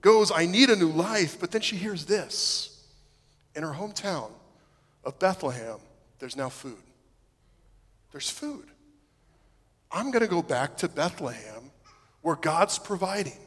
goes, 0.02 0.30
I 0.30 0.46
need 0.46 0.68
a 0.68 0.76
new 0.76 0.90
life, 0.90 1.40
but 1.40 1.50
then 1.50 1.62
she 1.62 1.76
hears 1.76 2.04
this. 2.04 2.68
In 3.54 3.62
her 3.62 3.72
hometown 3.72 4.30
of 5.04 5.18
Bethlehem, 5.18 5.78
there's 6.18 6.36
now 6.36 6.48
food. 6.48 6.82
There's 8.10 8.28
food. 8.28 8.66
I'm 9.90 10.10
going 10.10 10.22
to 10.22 10.28
go 10.28 10.42
back 10.42 10.76
to 10.78 10.88
Bethlehem 10.88 11.70
where 12.20 12.36
God's 12.36 12.78
providing, 12.78 13.38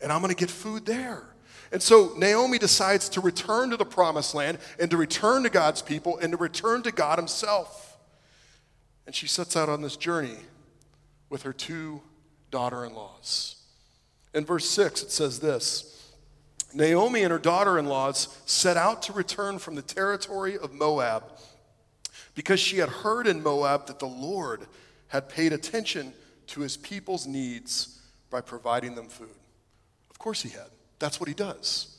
and 0.00 0.12
I'm 0.12 0.20
going 0.20 0.34
to 0.34 0.38
get 0.38 0.50
food 0.50 0.86
there. 0.86 1.24
And 1.70 1.82
so 1.82 2.14
Naomi 2.16 2.58
decides 2.58 3.08
to 3.10 3.20
return 3.20 3.70
to 3.70 3.76
the 3.76 3.84
promised 3.84 4.34
land 4.34 4.58
and 4.80 4.90
to 4.90 4.96
return 4.96 5.42
to 5.42 5.50
God's 5.50 5.82
people 5.82 6.18
and 6.18 6.32
to 6.32 6.38
return 6.38 6.82
to 6.84 6.92
God 6.92 7.18
Himself. 7.18 7.98
And 9.06 9.14
she 9.14 9.26
sets 9.26 9.56
out 9.56 9.68
on 9.68 9.82
this 9.82 9.96
journey 9.96 10.36
with 11.28 11.42
her 11.42 11.52
two 11.52 12.00
daughter 12.50 12.84
in 12.84 12.94
laws. 12.94 13.57
In 14.38 14.46
verse 14.46 14.70
6, 14.70 15.02
it 15.02 15.10
says 15.10 15.40
this 15.40 16.14
Naomi 16.72 17.24
and 17.24 17.32
her 17.32 17.40
daughter 17.40 17.76
in 17.76 17.86
laws 17.86 18.28
set 18.46 18.76
out 18.76 19.02
to 19.02 19.12
return 19.12 19.58
from 19.58 19.74
the 19.74 19.82
territory 19.82 20.56
of 20.56 20.72
Moab 20.72 21.24
because 22.36 22.60
she 22.60 22.78
had 22.78 22.88
heard 22.88 23.26
in 23.26 23.42
Moab 23.42 23.88
that 23.88 23.98
the 23.98 24.06
Lord 24.06 24.66
had 25.08 25.28
paid 25.28 25.52
attention 25.52 26.12
to 26.46 26.60
his 26.60 26.76
people's 26.76 27.26
needs 27.26 28.00
by 28.30 28.40
providing 28.40 28.94
them 28.94 29.08
food. 29.08 29.28
Of 30.08 30.20
course, 30.20 30.42
he 30.42 30.50
had. 30.50 30.68
That's 31.00 31.18
what 31.18 31.28
he 31.28 31.34
does. 31.34 31.96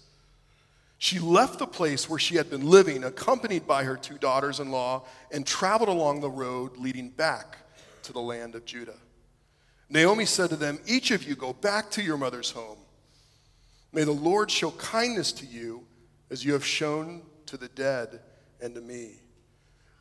She 0.98 1.20
left 1.20 1.60
the 1.60 1.68
place 1.68 2.10
where 2.10 2.20
she 2.20 2.38
had 2.38 2.50
been 2.50 2.70
living, 2.70 3.04
accompanied 3.04 3.68
by 3.68 3.84
her 3.84 3.98
two 3.98 4.18
daughters 4.18 4.62
in 4.62 4.72
law, 4.72 5.04
and 5.30 5.46
traveled 5.46 5.90
along 5.90 6.22
the 6.22 6.30
road 6.30 6.78
leading 6.78 7.10
back 7.10 7.58
to 8.04 8.14
the 8.14 8.22
land 8.22 8.56
of 8.56 8.64
Judah. 8.64 8.96
Naomi 9.90 10.26
said 10.26 10.50
to 10.52 10.56
them, 10.56 10.80
Each 10.86 11.12
of 11.12 11.24
you 11.24 11.36
go 11.36 11.54
back 11.54 11.90
to 11.92 12.02
your 12.02 12.18
mother's 12.18 12.52
home. 12.52 12.78
May 13.92 14.04
the 14.04 14.12
Lord 14.12 14.52
show 14.52 14.72
kindness 14.72 15.32
to 15.34 15.46
you 15.46 15.84
as 16.30 16.46
you 16.46 16.54
have 16.54 16.66
shown 16.66 17.24
to 17.48 17.58
the 17.58 17.70
dead 17.70 18.20
and 18.62 18.76
to 18.76 18.82
me. 18.82 19.14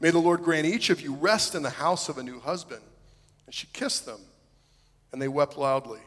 May 0.00 0.10
the 0.10 0.18
Lord 0.18 0.42
grant 0.42 0.66
each 0.66 0.90
of 0.90 1.00
you 1.00 1.14
rest 1.14 1.54
in 1.54 1.62
the 1.62 1.70
house 1.70 2.08
of 2.08 2.18
a 2.18 2.22
new 2.22 2.38
husband. 2.38 2.82
And 3.46 3.54
she 3.54 3.66
kissed 3.72 4.04
them, 4.04 4.20
and 5.10 5.22
they 5.22 5.28
wept 5.28 5.56
loudly. 5.56 6.00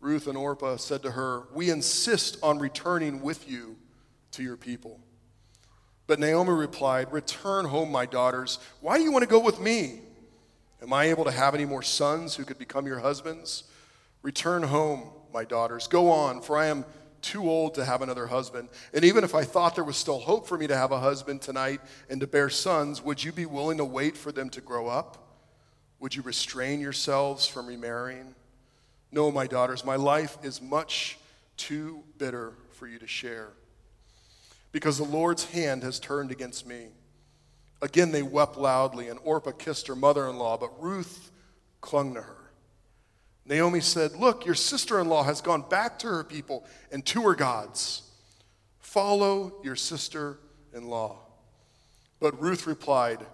Ruth 0.00 0.28
and 0.28 0.38
Orpah 0.38 0.76
said 0.76 1.02
to 1.02 1.10
her, 1.10 1.42
We 1.52 1.70
insist 1.70 2.38
on 2.42 2.58
returning 2.58 3.20
with 3.20 3.50
you 3.50 3.76
to 4.32 4.42
your 4.42 4.56
people. 4.56 5.00
But 6.06 6.20
Naomi 6.20 6.52
replied, 6.52 7.12
Return 7.12 7.64
home, 7.64 7.90
my 7.90 8.06
daughters. 8.06 8.58
Why 8.80 8.96
do 8.96 9.04
you 9.04 9.12
want 9.12 9.22
to 9.22 9.28
go 9.28 9.40
with 9.40 9.60
me? 9.60 10.00
Am 10.82 10.92
I 10.92 11.04
able 11.06 11.24
to 11.24 11.30
have 11.30 11.54
any 11.54 11.64
more 11.64 11.82
sons 11.82 12.34
who 12.34 12.44
could 12.44 12.58
become 12.58 12.86
your 12.86 12.98
husbands? 12.98 13.64
Return 14.22 14.64
home, 14.64 15.10
my 15.32 15.44
daughters. 15.44 15.86
Go 15.86 16.10
on, 16.10 16.42
for 16.42 16.56
I 16.56 16.66
am 16.66 16.84
too 17.20 17.48
old 17.48 17.74
to 17.74 17.84
have 17.84 18.02
another 18.02 18.26
husband. 18.26 18.68
And 18.92 19.04
even 19.04 19.22
if 19.22 19.34
I 19.34 19.44
thought 19.44 19.76
there 19.76 19.84
was 19.84 19.96
still 19.96 20.18
hope 20.18 20.48
for 20.48 20.58
me 20.58 20.66
to 20.66 20.76
have 20.76 20.90
a 20.90 20.98
husband 20.98 21.40
tonight 21.40 21.80
and 22.10 22.20
to 22.20 22.26
bear 22.26 22.50
sons, 22.50 23.00
would 23.00 23.22
you 23.22 23.30
be 23.30 23.46
willing 23.46 23.78
to 23.78 23.84
wait 23.84 24.16
for 24.16 24.32
them 24.32 24.50
to 24.50 24.60
grow 24.60 24.88
up? 24.88 25.18
Would 26.00 26.16
you 26.16 26.22
restrain 26.22 26.80
yourselves 26.80 27.46
from 27.46 27.68
remarrying? 27.68 28.34
No, 29.12 29.30
my 29.30 29.46
daughters, 29.46 29.84
my 29.84 29.96
life 29.96 30.36
is 30.42 30.60
much 30.60 31.16
too 31.56 32.02
bitter 32.18 32.54
for 32.72 32.88
you 32.88 32.98
to 32.98 33.06
share 33.06 33.50
because 34.72 34.98
the 34.98 35.04
Lord's 35.04 35.44
hand 35.44 35.82
has 35.84 36.00
turned 36.00 36.32
against 36.32 36.66
me. 36.66 36.88
Again, 37.82 38.12
they 38.12 38.22
wept 38.22 38.56
loudly, 38.56 39.08
and 39.08 39.18
Orpah 39.24 39.50
kissed 39.50 39.88
her 39.88 39.96
mother 39.96 40.28
in 40.28 40.38
law, 40.38 40.56
but 40.56 40.80
Ruth 40.80 41.32
clung 41.80 42.14
to 42.14 42.22
her. 42.22 42.36
Naomi 43.44 43.80
said, 43.80 44.14
Look, 44.14 44.46
your 44.46 44.54
sister 44.54 45.00
in 45.00 45.08
law 45.08 45.24
has 45.24 45.40
gone 45.40 45.64
back 45.68 45.98
to 45.98 46.06
her 46.06 46.22
people 46.22 46.64
and 46.92 47.04
to 47.06 47.22
her 47.22 47.34
gods. 47.34 48.02
Follow 48.78 49.60
your 49.64 49.74
sister 49.74 50.38
in 50.72 50.86
law. 50.88 51.18
But 52.20 52.40
Ruth 52.40 52.68
replied, 52.68 53.26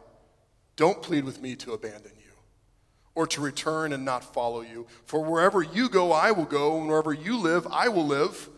Don't 0.77 1.03
plead 1.03 1.25
with 1.25 1.43
me 1.43 1.55
to 1.57 1.75
abandon 1.75 2.13
you 2.17 2.33
or 3.15 3.27
to 3.27 3.43
return 3.43 3.93
and 3.93 4.03
not 4.03 4.33
follow 4.33 4.63
you. 4.63 4.87
For 5.05 5.23
wherever 5.23 5.63
you 5.63 5.91
go, 5.91 6.13
I 6.13 6.31
will 6.31 6.47
go, 6.47 6.79
and 6.79 6.89
wherever 6.89 7.13
you 7.13 7.37
live, 7.37 7.67
I 7.71 7.89
will 7.89 8.07
live. 8.07 8.49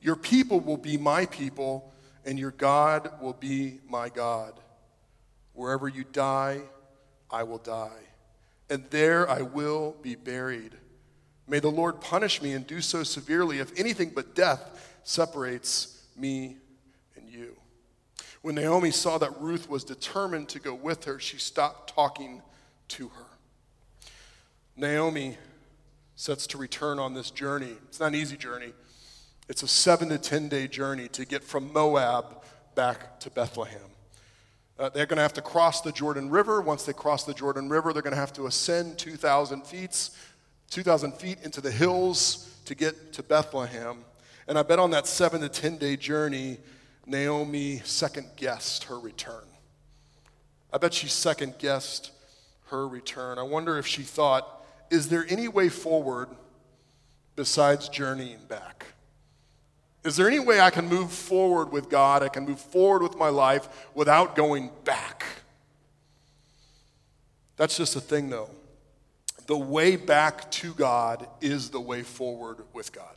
Your 0.00 0.14
people 0.14 0.60
will 0.60 0.76
be 0.76 0.96
my 0.96 1.26
people, 1.26 1.92
and 2.24 2.38
your 2.38 2.52
God 2.52 3.10
will 3.20 3.32
be 3.32 3.80
my 3.88 4.10
God. 4.10 4.60
Wherever 5.52 5.88
you 5.88 6.04
die, 6.04 6.62
I 7.30 7.42
will 7.42 7.58
die, 7.58 8.02
and 8.68 8.84
there 8.90 9.28
I 9.28 9.42
will 9.42 9.96
be 10.02 10.14
buried. 10.14 10.72
May 11.46 11.58
the 11.58 11.68
Lord 11.68 12.00
punish 12.00 12.40
me 12.40 12.52
and 12.52 12.66
do 12.66 12.80
so 12.80 13.02
severely 13.02 13.58
if 13.58 13.78
anything 13.78 14.12
but 14.14 14.34
death 14.34 14.98
separates 15.02 16.06
me 16.16 16.56
and 17.16 17.28
you. 17.28 17.56
When 18.42 18.54
Naomi 18.54 18.90
saw 18.90 19.18
that 19.18 19.38
Ruth 19.40 19.68
was 19.68 19.84
determined 19.84 20.48
to 20.50 20.60
go 20.60 20.74
with 20.74 21.04
her, 21.04 21.18
she 21.18 21.38
stopped 21.38 21.94
talking 21.94 22.42
to 22.88 23.08
her. 23.08 23.26
Naomi 24.76 25.36
sets 26.14 26.46
to 26.48 26.58
return 26.58 26.98
on 26.98 27.14
this 27.14 27.30
journey. 27.30 27.74
It's 27.88 28.00
not 28.00 28.08
an 28.08 28.14
easy 28.14 28.36
journey. 28.36 28.72
It's 29.48 29.62
a 29.62 29.68
seven 29.68 30.08
to 30.10 30.18
10 30.18 30.48
day 30.48 30.68
journey 30.68 31.08
to 31.08 31.24
get 31.24 31.42
from 31.42 31.72
Moab 31.72 32.44
back 32.74 33.18
to 33.20 33.30
Bethlehem. 33.30 33.80
Uh, 34.80 34.88
they're 34.88 35.04
going 35.04 35.18
to 35.18 35.22
have 35.22 35.34
to 35.34 35.42
cross 35.42 35.82
the 35.82 35.92
Jordan 35.92 36.30
River. 36.30 36.62
Once 36.62 36.84
they 36.84 36.94
cross 36.94 37.24
the 37.24 37.34
Jordan 37.34 37.68
River, 37.68 37.92
they're 37.92 38.00
going 38.00 38.14
to 38.14 38.20
have 38.20 38.32
to 38.32 38.46
ascend 38.46 38.96
2,000 38.96 39.66
feet, 39.66 40.08
2,000 40.70 41.12
feet 41.12 41.38
into 41.42 41.60
the 41.60 41.70
hills 41.70 42.50
to 42.64 42.74
get 42.74 43.12
to 43.12 43.22
Bethlehem. 43.22 43.98
And 44.48 44.58
I 44.58 44.62
bet 44.62 44.78
on 44.78 44.90
that 44.92 45.06
seven 45.06 45.42
to 45.42 45.50
10 45.50 45.76
day 45.76 45.96
journey, 45.96 46.56
Naomi 47.04 47.82
second 47.84 48.28
guessed 48.36 48.84
her 48.84 48.98
return. 48.98 49.44
I 50.72 50.78
bet 50.78 50.94
she 50.94 51.08
second 51.08 51.58
guessed 51.58 52.12
her 52.68 52.88
return. 52.88 53.38
I 53.38 53.42
wonder 53.42 53.76
if 53.76 53.86
she 53.86 54.02
thought, 54.02 54.64
is 54.90 55.10
there 55.10 55.26
any 55.28 55.46
way 55.46 55.68
forward 55.68 56.30
besides 57.36 57.90
journeying 57.90 58.46
back? 58.48 58.86
Is 60.02 60.16
there 60.16 60.28
any 60.28 60.38
way 60.38 60.60
I 60.60 60.70
can 60.70 60.88
move 60.88 61.12
forward 61.12 61.72
with 61.72 61.90
God? 61.90 62.22
I 62.22 62.28
can 62.28 62.46
move 62.46 62.60
forward 62.60 63.02
with 63.02 63.16
my 63.16 63.28
life 63.28 63.68
without 63.94 64.34
going 64.34 64.70
back? 64.84 65.24
That's 67.56 67.76
just 67.76 67.96
a 67.96 68.00
thing, 68.00 68.30
though. 68.30 68.48
The 69.46 69.58
way 69.58 69.96
back 69.96 70.50
to 70.52 70.72
God 70.72 71.26
is 71.40 71.70
the 71.70 71.80
way 71.80 72.02
forward 72.02 72.62
with 72.72 72.92
God. 72.92 73.14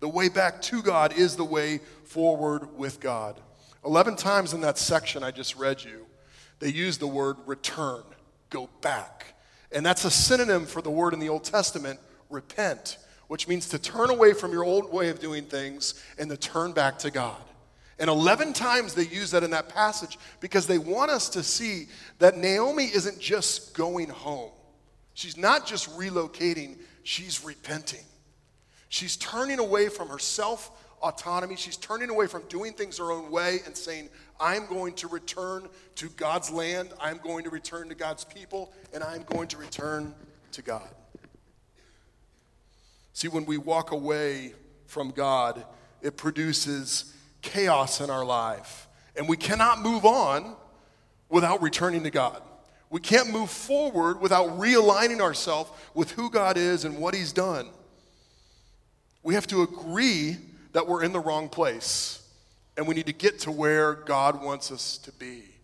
The 0.00 0.08
way 0.08 0.28
back 0.28 0.62
to 0.62 0.82
God 0.82 1.12
is 1.12 1.36
the 1.36 1.44
way 1.44 1.80
forward 2.04 2.78
with 2.78 3.00
God. 3.00 3.40
11 3.84 4.16
times 4.16 4.54
in 4.54 4.60
that 4.62 4.78
section 4.78 5.22
I 5.22 5.30
just 5.30 5.56
read 5.56 5.84
you, 5.84 6.06
they 6.60 6.68
use 6.68 6.98
the 6.98 7.06
word 7.06 7.36
return, 7.46 8.02
go 8.48 8.70
back. 8.80 9.34
And 9.72 9.84
that's 9.84 10.04
a 10.04 10.10
synonym 10.10 10.66
for 10.66 10.80
the 10.80 10.90
word 10.90 11.12
in 11.12 11.20
the 11.20 11.28
Old 11.28 11.44
Testament, 11.44 12.00
repent, 12.30 12.98
which 13.28 13.48
means 13.48 13.68
to 13.70 13.78
turn 13.78 14.10
away 14.10 14.32
from 14.32 14.52
your 14.52 14.64
old 14.64 14.92
way 14.92 15.08
of 15.08 15.18
doing 15.18 15.44
things 15.44 16.02
and 16.18 16.30
to 16.30 16.36
turn 16.36 16.72
back 16.72 16.98
to 17.00 17.10
God. 17.10 17.40
And 17.98 18.10
11 18.10 18.52
times 18.52 18.94
they 18.94 19.06
use 19.06 19.30
that 19.30 19.42
in 19.42 19.50
that 19.50 19.68
passage 19.68 20.18
because 20.40 20.66
they 20.66 20.78
want 20.78 21.10
us 21.10 21.30
to 21.30 21.42
see 21.42 21.86
that 22.18 22.36
Naomi 22.36 22.84
isn't 22.84 23.18
just 23.18 23.74
going 23.74 24.08
home. 24.10 24.50
She's 25.14 25.36
not 25.36 25.66
just 25.66 25.96
relocating, 25.98 26.76
she's 27.02 27.42
repenting. 27.42 28.04
She's 28.88 29.16
turning 29.16 29.58
away 29.58 29.88
from 29.88 30.08
her 30.08 30.18
self 30.18 30.70
autonomy. 31.02 31.56
She's 31.56 31.76
turning 31.76 32.10
away 32.10 32.26
from 32.26 32.42
doing 32.48 32.72
things 32.72 32.98
her 32.98 33.12
own 33.12 33.30
way 33.30 33.60
and 33.64 33.76
saying, 33.76 34.08
I'm 34.40 34.66
going 34.66 34.94
to 34.94 35.08
return 35.08 35.68
to 35.96 36.08
God's 36.10 36.50
land, 36.50 36.92
I'm 37.00 37.18
going 37.18 37.44
to 37.44 37.50
return 37.50 37.88
to 37.88 37.94
God's 37.94 38.24
people, 38.24 38.72
and 38.92 39.02
I'm 39.02 39.22
going 39.22 39.48
to 39.48 39.56
return 39.56 40.14
to 40.52 40.62
God. 40.62 40.88
See, 43.16 43.28
when 43.28 43.46
we 43.46 43.56
walk 43.56 43.92
away 43.92 44.52
from 44.84 45.10
God, 45.10 45.64
it 46.02 46.18
produces 46.18 47.14
chaos 47.40 48.02
in 48.02 48.10
our 48.10 48.26
life. 48.26 48.88
And 49.16 49.26
we 49.26 49.38
cannot 49.38 49.80
move 49.80 50.04
on 50.04 50.54
without 51.30 51.62
returning 51.62 52.02
to 52.02 52.10
God. 52.10 52.42
We 52.90 53.00
can't 53.00 53.32
move 53.32 53.48
forward 53.48 54.20
without 54.20 54.58
realigning 54.58 55.20
ourselves 55.20 55.70
with 55.94 56.10
who 56.10 56.28
God 56.28 56.58
is 56.58 56.84
and 56.84 56.98
what 56.98 57.14
He's 57.14 57.32
done. 57.32 57.70
We 59.22 59.32
have 59.32 59.46
to 59.46 59.62
agree 59.62 60.36
that 60.72 60.86
we're 60.86 61.02
in 61.02 61.14
the 61.14 61.20
wrong 61.20 61.48
place 61.48 62.22
and 62.76 62.86
we 62.86 62.94
need 62.94 63.06
to 63.06 63.14
get 63.14 63.38
to 63.40 63.50
where 63.50 63.94
God 63.94 64.44
wants 64.44 64.70
us 64.70 64.98
to 64.98 65.12
be. 65.12 65.55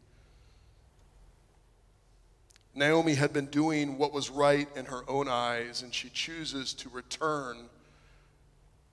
Naomi 2.75 3.15
had 3.15 3.33
been 3.33 3.47
doing 3.47 3.99
what 3.99 4.13
was 4.13 4.31
right 4.31 4.69
in 4.77 4.87
her 4.87 5.03
own 5.09 5.29
eyes, 5.29 5.83
and 5.83 5.93
she 5.93 6.09
chooses 6.09 6.73
to 6.75 6.89
return 6.89 7.69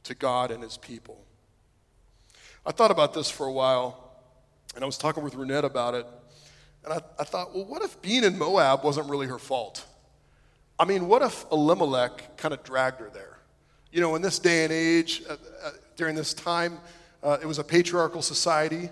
to 0.04 0.14
God 0.14 0.52
and 0.52 0.62
his 0.62 0.78
people. 0.78 1.24
I 2.66 2.72
thought 2.72 2.92
about 2.92 3.14
this 3.14 3.30
for 3.30 3.48
a 3.48 3.52
while, 3.52 4.12
and 4.76 4.84
I 4.84 4.86
was 4.86 4.98
talking 4.98 5.24
with 5.24 5.34
Renette 5.34 5.64
about 5.64 5.96
it, 5.96 6.06
and 6.84 6.94
I, 6.94 7.02
I 7.20 7.24
thought, 7.24 7.56
well, 7.56 7.66
what 7.66 7.82
if 7.82 8.02
being 8.02 8.24
in 8.24 8.38
Moab 8.38 8.84
wasn't 8.84 9.10
really 9.10 9.28
her 9.28 9.40
fault? 9.40 9.86
I 10.78 10.86
mean, 10.86 11.08
what 11.08 11.22
if 11.22 11.46
Elimelech 11.52 12.38
kind 12.38 12.54
of 12.54 12.64
dragged 12.64 13.00
her 13.00 13.10
there? 13.14 13.38
You 13.92 14.02
know, 14.02 14.16
in 14.16 14.22
this 14.22 14.40
day 14.40 14.64
and 14.64 14.74
age, 14.74 15.24
uh, 15.30 15.36
uh, 15.64 15.72
during 15.96 16.16
this 16.16 16.34
time, 16.34 16.80
uh, 17.24 17.38
it 17.42 17.46
was 17.46 17.60
a 17.60 17.64
patriarchal 17.64 18.22
society, 18.22 18.90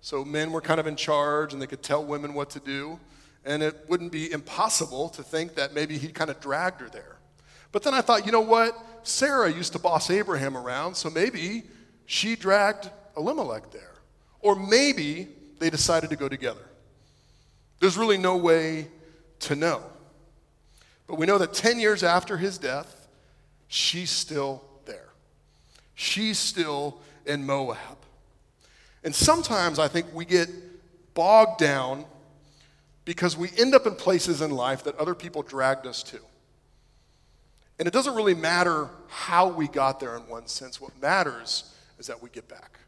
so 0.00 0.24
men 0.24 0.52
were 0.52 0.60
kind 0.60 0.80
of 0.80 0.86
in 0.86 0.96
charge 0.96 1.52
and 1.52 1.62
they 1.62 1.66
could 1.66 1.82
tell 1.82 2.04
women 2.04 2.34
what 2.34 2.50
to 2.50 2.60
do. 2.60 2.98
And 3.44 3.62
it 3.62 3.84
wouldn't 3.88 4.12
be 4.12 4.30
impossible 4.30 5.08
to 5.10 5.22
think 5.22 5.54
that 5.56 5.74
maybe 5.74 5.98
he 5.98 6.08
kind 6.08 6.30
of 6.30 6.40
dragged 6.40 6.80
her 6.80 6.88
there. 6.88 7.16
But 7.72 7.82
then 7.82 7.94
I 7.94 8.00
thought, 8.00 8.26
you 8.26 8.32
know 8.32 8.40
what? 8.40 8.76
Sarah 9.02 9.50
used 9.50 9.72
to 9.72 9.78
boss 9.78 10.10
Abraham 10.10 10.56
around, 10.56 10.94
so 10.94 11.10
maybe 11.10 11.64
she 12.06 12.36
dragged 12.36 12.90
Elimelech 13.16 13.70
there. 13.72 13.94
Or 14.40 14.54
maybe 14.54 15.28
they 15.58 15.70
decided 15.70 16.10
to 16.10 16.16
go 16.16 16.28
together. 16.28 16.68
There's 17.80 17.96
really 17.96 18.18
no 18.18 18.36
way 18.36 18.88
to 19.40 19.56
know. 19.56 19.82
But 21.06 21.18
we 21.18 21.26
know 21.26 21.38
that 21.38 21.52
10 21.52 21.80
years 21.80 22.02
after 22.02 22.36
his 22.36 22.58
death, 22.58 23.08
she's 23.68 24.10
still 24.10 24.62
there. 24.84 25.08
She's 25.94 26.38
still 26.38 27.00
in 27.26 27.44
Moab. 27.44 27.98
And 29.04 29.14
sometimes 29.14 29.78
I 29.78 29.88
think 29.88 30.06
we 30.12 30.24
get 30.24 30.48
bogged 31.14 31.58
down 31.58 32.04
because 33.04 33.36
we 33.36 33.50
end 33.58 33.74
up 33.74 33.86
in 33.86 33.94
places 33.94 34.40
in 34.40 34.50
life 34.50 34.84
that 34.84 34.96
other 34.96 35.14
people 35.14 35.42
dragged 35.42 35.86
us 35.86 36.02
to. 36.04 36.18
And 37.78 37.88
it 37.88 37.92
doesn't 37.92 38.14
really 38.14 38.34
matter 38.34 38.88
how 39.08 39.48
we 39.48 39.66
got 39.66 39.98
there 39.98 40.16
in 40.16 40.22
one 40.28 40.46
sense. 40.46 40.80
What 40.80 40.92
matters 41.00 41.74
is 41.98 42.06
that 42.06 42.22
we 42.22 42.30
get 42.30 42.48
back. 42.48 42.78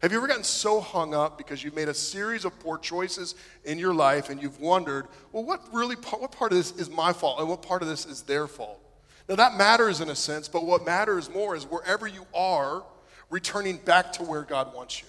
Have 0.00 0.12
you 0.12 0.18
ever 0.18 0.28
gotten 0.28 0.44
so 0.44 0.80
hung 0.80 1.12
up 1.12 1.36
because 1.36 1.64
you've 1.64 1.74
made 1.74 1.88
a 1.88 1.94
series 1.94 2.44
of 2.44 2.56
poor 2.60 2.78
choices 2.78 3.34
in 3.64 3.80
your 3.80 3.92
life 3.92 4.30
and 4.30 4.40
you've 4.40 4.60
wondered, 4.60 5.08
well, 5.32 5.42
what 5.42 5.62
really, 5.72 5.96
what 5.96 6.30
part 6.30 6.52
of 6.52 6.58
this 6.58 6.70
is 6.72 6.88
my 6.88 7.12
fault 7.12 7.40
and 7.40 7.48
what 7.48 7.62
part 7.62 7.82
of 7.82 7.88
this 7.88 8.06
is 8.06 8.22
their 8.22 8.46
fault? 8.46 8.80
Now, 9.28 9.34
that 9.34 9.56
matters 9.56 10.00
in 10.00 10.08
a 10.08 10.14
sense, 10.14 10.46
but 10.46 10.64
what 10.64 10.86
matters 10.86 11.28
more 11.28 11.56
is 11.56 11.64
wherever 11.64 12.06
you 12.06 12.26
are, 12.32 12.84
returning 13.28 13.78
back 13.78 14.12
to 14.14 14.22
where 14.22 14.42
God 14.42 14.74
wants 14.74 15.02
you, 15.02 15.08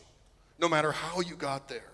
no 0.57 0.67
matter 0.67 0.91
how 0.91 1.21
you 1.21 1.35
got 1.35 1.69
there. 1.69 1.91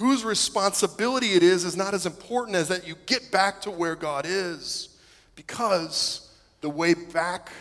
Whose 0.00 0.24
responsibility 0.24 1.32
it 1.32 1.42
is 1.42 1.66
is 1.66 1.76
not 1.76 1.92
as 1.92 2.06
important 2.06 2.56
as 2.56 2.68
that 2.68 2.88
you 2.88 2.94
get 3.04 3.30
back 3.30 3.60
to 3.60 3.70
where 3.70 3.94
God 3.94 4.24
is 4.26 4.96
because 5.34 6.34
the 6.62 6.70
way 6.70 6.94
back 6.94 7.52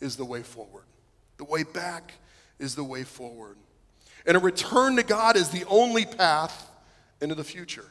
is 0.00 0.16
the 0.16 0.24
way 0.24 0.42
forward. 0.42 0.84
The 1.36 1.44
way 1.44 1.64
back 1.64 2.14
is 2.58 2.74
the 2.74 2.82
way 2.82 3.04
forward. 3.04 3.58
And 4.24 4.38
a 4.38 4.40
return 4.40 4.96
to 4.96 5.02
God 5.02 5.36
is 5.36 5.50
the 5.50 5.66
only 5.66 6.06
path 6.06 6.70
into 7.20 7.34
the 7.34 7.44
future. 7.44 7.84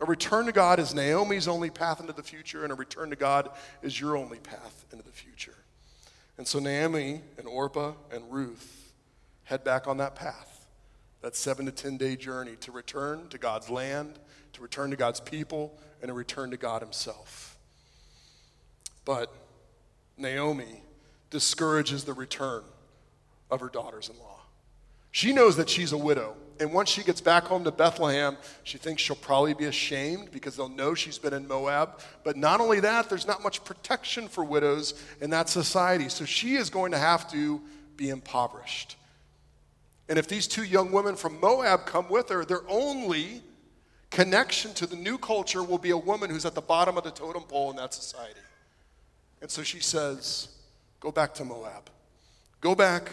A 0.00 0.06
return 0.06 0.46
to 0.46 0.52
God 0.52 0.78
is 0.78 0.94
Naomi's 0.94 1.46
only 1.46 1.68
path 1.68 2.00
into 2.00 2.14
the 2.14 2.22
future, 2.22 2.62
and 2.62 2.72
a 2.72 2.74
return 2.74 3.10
to 3.10 3.16
God 3.16 3.50
is 3.82 4.00
your 4.00 4.16
only 4.16 4.38
path 4.38 4.86
into 4.92 5.04
the 5.04 5.12
future. 5.12 5.56
And 6.38 6.48
so 6.48 6.58
Naomi 6.58 7.20
and 7.36 7.46
Orpah 7.46 7.92
and 8.10 8.32
Ruth 8.32 8.94
head 9.44 9.62
back 9.62 9.86
on 9.86 9.98
that 9.98 10.14
path, 10.14 10.57
that 11.20 11.36
seven 11.36 11.66
to 11.66 11.72
10 11.72 11.96
day 11.96 12.16
journey 12.16 12.56
to 12.60 12.72
return 12.72 13.28
to 13.28 13.38
God's 13.38 13.70
land, 13.70 14.18
to 14.52 14.62
return 14.62 14.90
to 14.90 14.96
God's 14.96 15.20
people, 15.20 15.78
and 16.00 16.08
to 16.08 16.14
return 16.14 16.50
to 16.50 16.56
God 16.56 16.82
Himself. 16.82 17.56
But 19.04 19.32
Naomi 20.16 20.82
discourages 21.30 22.04
the 22.04 22.12
return 22.12 22.62
of 23.50 23.60
her 23.60 23.68
daughters 23.68 24.08
in 24.08 24.18
law. 24.18 24.40
She 25.10 25.32
knows 25.32 25.56
that 25.56 25.68
she's 25.68 25.92
a 25.92 25.98
widow. 25.98 26.36
And 26.60 26.72
once 26.72 26.90
she 26.90 27.02
gets 27.02 27.20
back 27.20 27.44
home 27.44 27.64
to 27.64 27.70
Bethlehem, 27.70 28.36
she 28.64 28.78
thinks 28.78 29.00
she'll 29.00 29.16
probably 29.16 29.54
be 29.54 29.66
ashamed 29.66 30.32
because 30.32 30.56
they'll 30.56 30.68
know 30.68 30.94
she's 30.94 31.18
been 31.18 31.32
in 31.32 31.46
Moab. 31.46 32.00
But 32.24 32.36
not 32.36 32.60
only 32.60 32.80
that, 32.80 33.08
there's 33.08 33.26
not 33.26 33.42
much 33.42 33.64
protection 33.64 34.28
for 34.28 34.44
widows 34.44 34.94
in 35.20 35.30
that 35.30 35.48
society. 35.48 36.08
So 36.08 36.24
she 36.24 36.56
is 36.56 36.68
going 36.68 36.92
to 36.92 36.98
have 36.98 37.30
to 37.30 37.60
be 37.96 38.10
impoverished. 38.10 38.96
And 40.08 40.18
if 40.18 40.26
these 40.26 40.46
two 40.46 40.64
young 40.64 40.90
women 40.90 41.16
from 41.16 41.38
Moab 41.40 41.84
come 41.86 42.08
with 42.08 42.30
her, 42.30 42.44
their 42.44 42.62
only 42.68 43.42
connection 44.10 44.72
to 44.74 44.86
the 44.86 44.96
new 44.96 45.18
culture 45.18 45.62
will 45.62 45.78
be 45.78 45.90
a 45.90 45.98
woman 45.98 46.30
who's 46.30 46.46
at 46.46 46.54
the 46.54 46.62
bottom 46.62 46.96
of 46.96 47.04
the 47.04 47.10
totem 47.10 47.42
pole 47.42 47.70
in 47.70 47.76
that 47.76 47.92
society. 47.92 48.40
And 49.40 49.50
so 49.50 49.62
she 49.62 49.80
says, 49.80 50.48
Go 51.00 51.12
back 51.12 51.34
to 51.34 51.44
Moab. 51.44 51.90
Go 52.60 52.74
back 52.74 53.10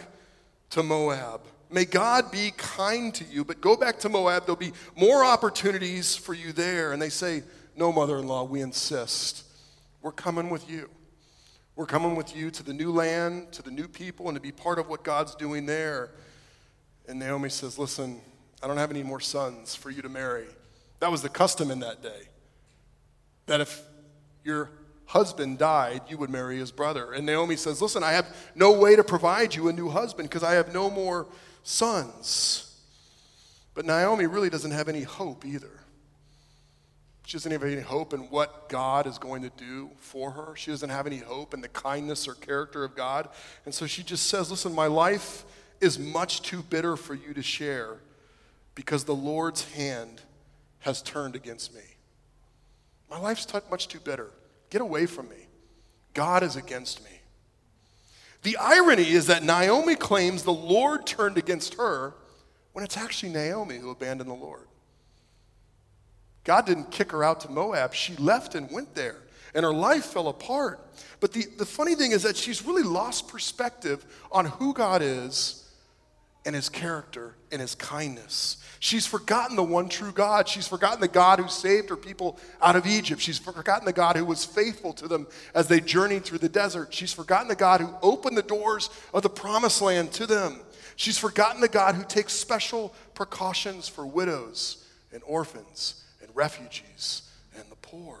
to 0.70 0.82
Moab. 0.82 1.42
May 1.70 1.84
God 1.84 2.32
be 2.32 2.52
kind 2.56 3.14
to 3.14 3.24
you, 3.24 3.44
but 3.44 3.60
go 3.60 3.76
back 3.76 3.98
to 4.00 4.08
Moab. 4.08 4.46
There'll 4.46 4.56
be 4.56 4.72
more 4.96 5.24
opportunities 5.24 6.16
for 6.16 6.34
you 6.34 6.52
there. 6.52 6.92
And 6.92 7.00
they 7.00 7.10
say, 7.10 7.42
No, 7.76 7.92
mother 7.92 8.18
in 8.18 8.26
law, 8.26 8.44
we 8.44 8.60
insist. 8.60 9.44
We're 10.02 10.12
coming 10.12 10.50
with 10.50 10.68
you. 10.70 10.88
We're 11.76 11.86
coming 11.86 12.16
with 12.16 12.34
you 12.34 12.50
to 12.52 12.62
the 12.62 12.72
new 12.72 12.90
land, 12.90 13.52
to 13.52 13.62
the 13.62 13.70
new 13.70 13.86
people, 13.86 14.28
and 14.28 14.34
to 14.34 14.40
be 14.40 14.50
part 14.50 14.78
of 14.78 14.88
what 14.88 15.04
God's 15.04 15.34
doing 15.34 15.66
there. 15.66 16.10
And 17.08 17.18
Naomi 17.18 17.48
says, 17.48 17.78
Listen, 17.78 18.20
I 18.62 18.66
don't 18.66 18.78
have 18.78 18.90
any 18.90 19.02
more 19.02 19.20
sons 19.20 19.74
for 19.74 19.90
you 19.90 20.02
to 20.02 20.08
marry. 20.08 20.46
That 21.00 21.10
was 21.10 21.22
the 21.22 21.28
custom 21.28 21.70
in 21.70 21.80
that 21.80 22.02
day. 22.02 22.28
That 23.46 23.60
if 23.60 23.82
your 24.44 24.70
husband 25.06 25.58
died, 25.58 26.02
you 26.08 26.18
would 26.18 26.30
marry 26.30 26.58
his 26.58 26.72
brother. 26.72 27.12
And 27.12 27.26
Naomi 27.26 27.56
says, 27.56 27.80
Listen, 27.80 28.02
I 28.02 28.12
have 28.12 28.26
no 28.54 28.72
way 28.72 28.96
to 28.96 29.04
provide 29.04 29.54
you 29.54 29.68
a 29.68 29.72
new 29.72 29.88
husband 29.88 30.28
because 30.28 30.42
I 30.42 30.54
have 30.54 30.72
no 30.72 30.90
more 30.90 31.26
sons. 31.62 32.62
But 33.74 33.84
Naomi 33.84 34.26
really 34.26 34.50
doesn't 34.50 34.70
have 34.70 34.88
any 34.88 35.02
hope 35.02 35.44
either. 35.44 35.70
She 37.26 37.36
doesn't 37.36 37.50
have 37.50 37.64
any 37.64 37.80
hope 37.80 38.14
in 38.14 38.20
what 38.30 38.68
God 38.68 39.06
is 39.06 39.18
going 39.18 39.42
to 39.42 39.50
do 39.56 39.90
for 39.98 40.30
her. 40.30 40.54
She 40.54 40.70
doesn't 40.70 40.90
have 40.90 41.06
any 41.06 41.18
hope 41.18 41.54
in 41.54 41.60
the 41.60 41.68
kindness 41.68 42.28
or 42.28 42.34
character 42.34 42.84
of 42.84 42.94
God. 42.94 43.28
And 43.64 43.74
so 43.74 43.86
she 43.86 44.02
just 44.02 44.28
says, 44.28 44.50
Listen, 44.50 44.72
my 44.74 44.86
life 44.86 45.44
is 45.80 45.98
much 45.98 46.42
too 46.42 46.62
bitter 46.62 46.96
for 46.96 47.14
you 47.14 47.34
to 47.34 47.42
share 47.42 47.96
because 48.74 49.04
the 49.04 49.14
Lord's 49.14 49.64
hand 49.72 50.22
has 50.80 51.02
turned 51.02 51.34
against 51.34 51.74
me. 51.74 51.80
My 53.10 53.18
life's 53.18 53.46
much 53.70 53.88
too 53.88 54.00
bitter. 54.00 54.30
Get 54.70 54.80
away 54.80 55.06
from 55.06 55.28
me. 55.28 55.48
God 56.14 56.42
is 56.42 56.56
against 56.56 57.02
me. 57.04 57.10
The 58.42 58.56
irony 58.58 59.08
is 59.08 59.26
that 59.26 59.42
Naomi 59.42 59.96
claims 59.96 60.42
the 60.42 60.52
Lord 60.52 61.06
turned 61.06 61.38
against 61.38 61.74
her 61.74 62.14
when 62.72 62.84
it's 62.84 62.96
actually 62.96 63.32
Naomi 63.32 63.78
who 63.78 63.90
abandoned 63.90 64.30
the 64.30 64.34
Lord. 64.34 64.66
God 66.44 66.64
didn't 66.66 66.92
kick 66.92 67.10
her 67.10 67.24
out 67.24 67.40
to 67.40 67.50
Moab. 67.50 67.92
She 67.92 68.14
left 68.16 68.54
and 68.54 68.70
went 68.70 68.94
there, 68.94 69.16
and 69.52 69.64
her 69.64 69.74
life 69.74 70.04
fell 70.04 70.28
apart. 70.28 70.80
But 71.18 71.32
the, 71.32 71.46
the 71.58 71.66
funny 71.66 71.96
thing 71.96 72.12
is 72.12 72.22
that 72.22 72.36
she's 72.36 72.64
really 72.64 72.84
lost 72.84 73.26
perspective 73.26 74.06
on 74.30 74.44
who 74.44 74.72
God 74.72 75.02
is 75.02 75.65
and 76.46 76.54
his 76.54 76.68
character 76.68 77.34
and 77.50 77.60
his 77.60 77.74
kindness. 77.74 78.56
She's 78.78 79.04
forgotten 79.04 79.56
the 79.56 79.64
one 79.64 79.88
true 79.88 80.12
God. 80.12 80.48
She's 80.48 80.68
forgotten 80.68 81.00
the 81.00 81.08
God 81.08 81.40
who 81.40 81.48
saved 81.48 81.90
her 81.90 81.96
people 81.96 82.38
out 82.62 82.76
of 82.76 82.86
Egypt. 82.86 83.20
She's 83.20 83.38
forgotten 83.38 83.84
the 83.84 83.92
God 83.92 84.14
who 84.14 84.24
was 84.24 84.44
faithful 84.44 84.92
to 84.94 85.08
them 85.08 85.26
as 85.54 85.66
they 85.66 85.80
journeyed 85.80 86.24
through 86.24 86.38
the 86.38 86.48
desert. 86.48 86.94
She's 86.94 87.12
forgotten 87.12 87.48
the 87.48 87.56
God 87.56 87.80
who 87.80 87.92
opened 88.00 88.38
the 88.38 88.42
doors 88.42 88.90
of 89.12 89.24
the 89.24 89.28
promised 89.28 89.82
land 89.82 90.12
to 90.12 90.26
them. 90.26 90.60
She's 90.94 91.18
forgotten 91.18 91.60
the 91.60 91.68
God 91.68 91.96
who 91.96 92.04
takes 92.04 92.32
special 92.32 92.94
precautions 93.14 93.88
for 93.88 94.06
widows 94.06 94.86
and 95.12 95.22
orphans 95.26 96.04
and 96.22 96.30
refugees 96.34 97.22
and 97.58 97.64
the 97.70 97.76
poor. 97.76 98.20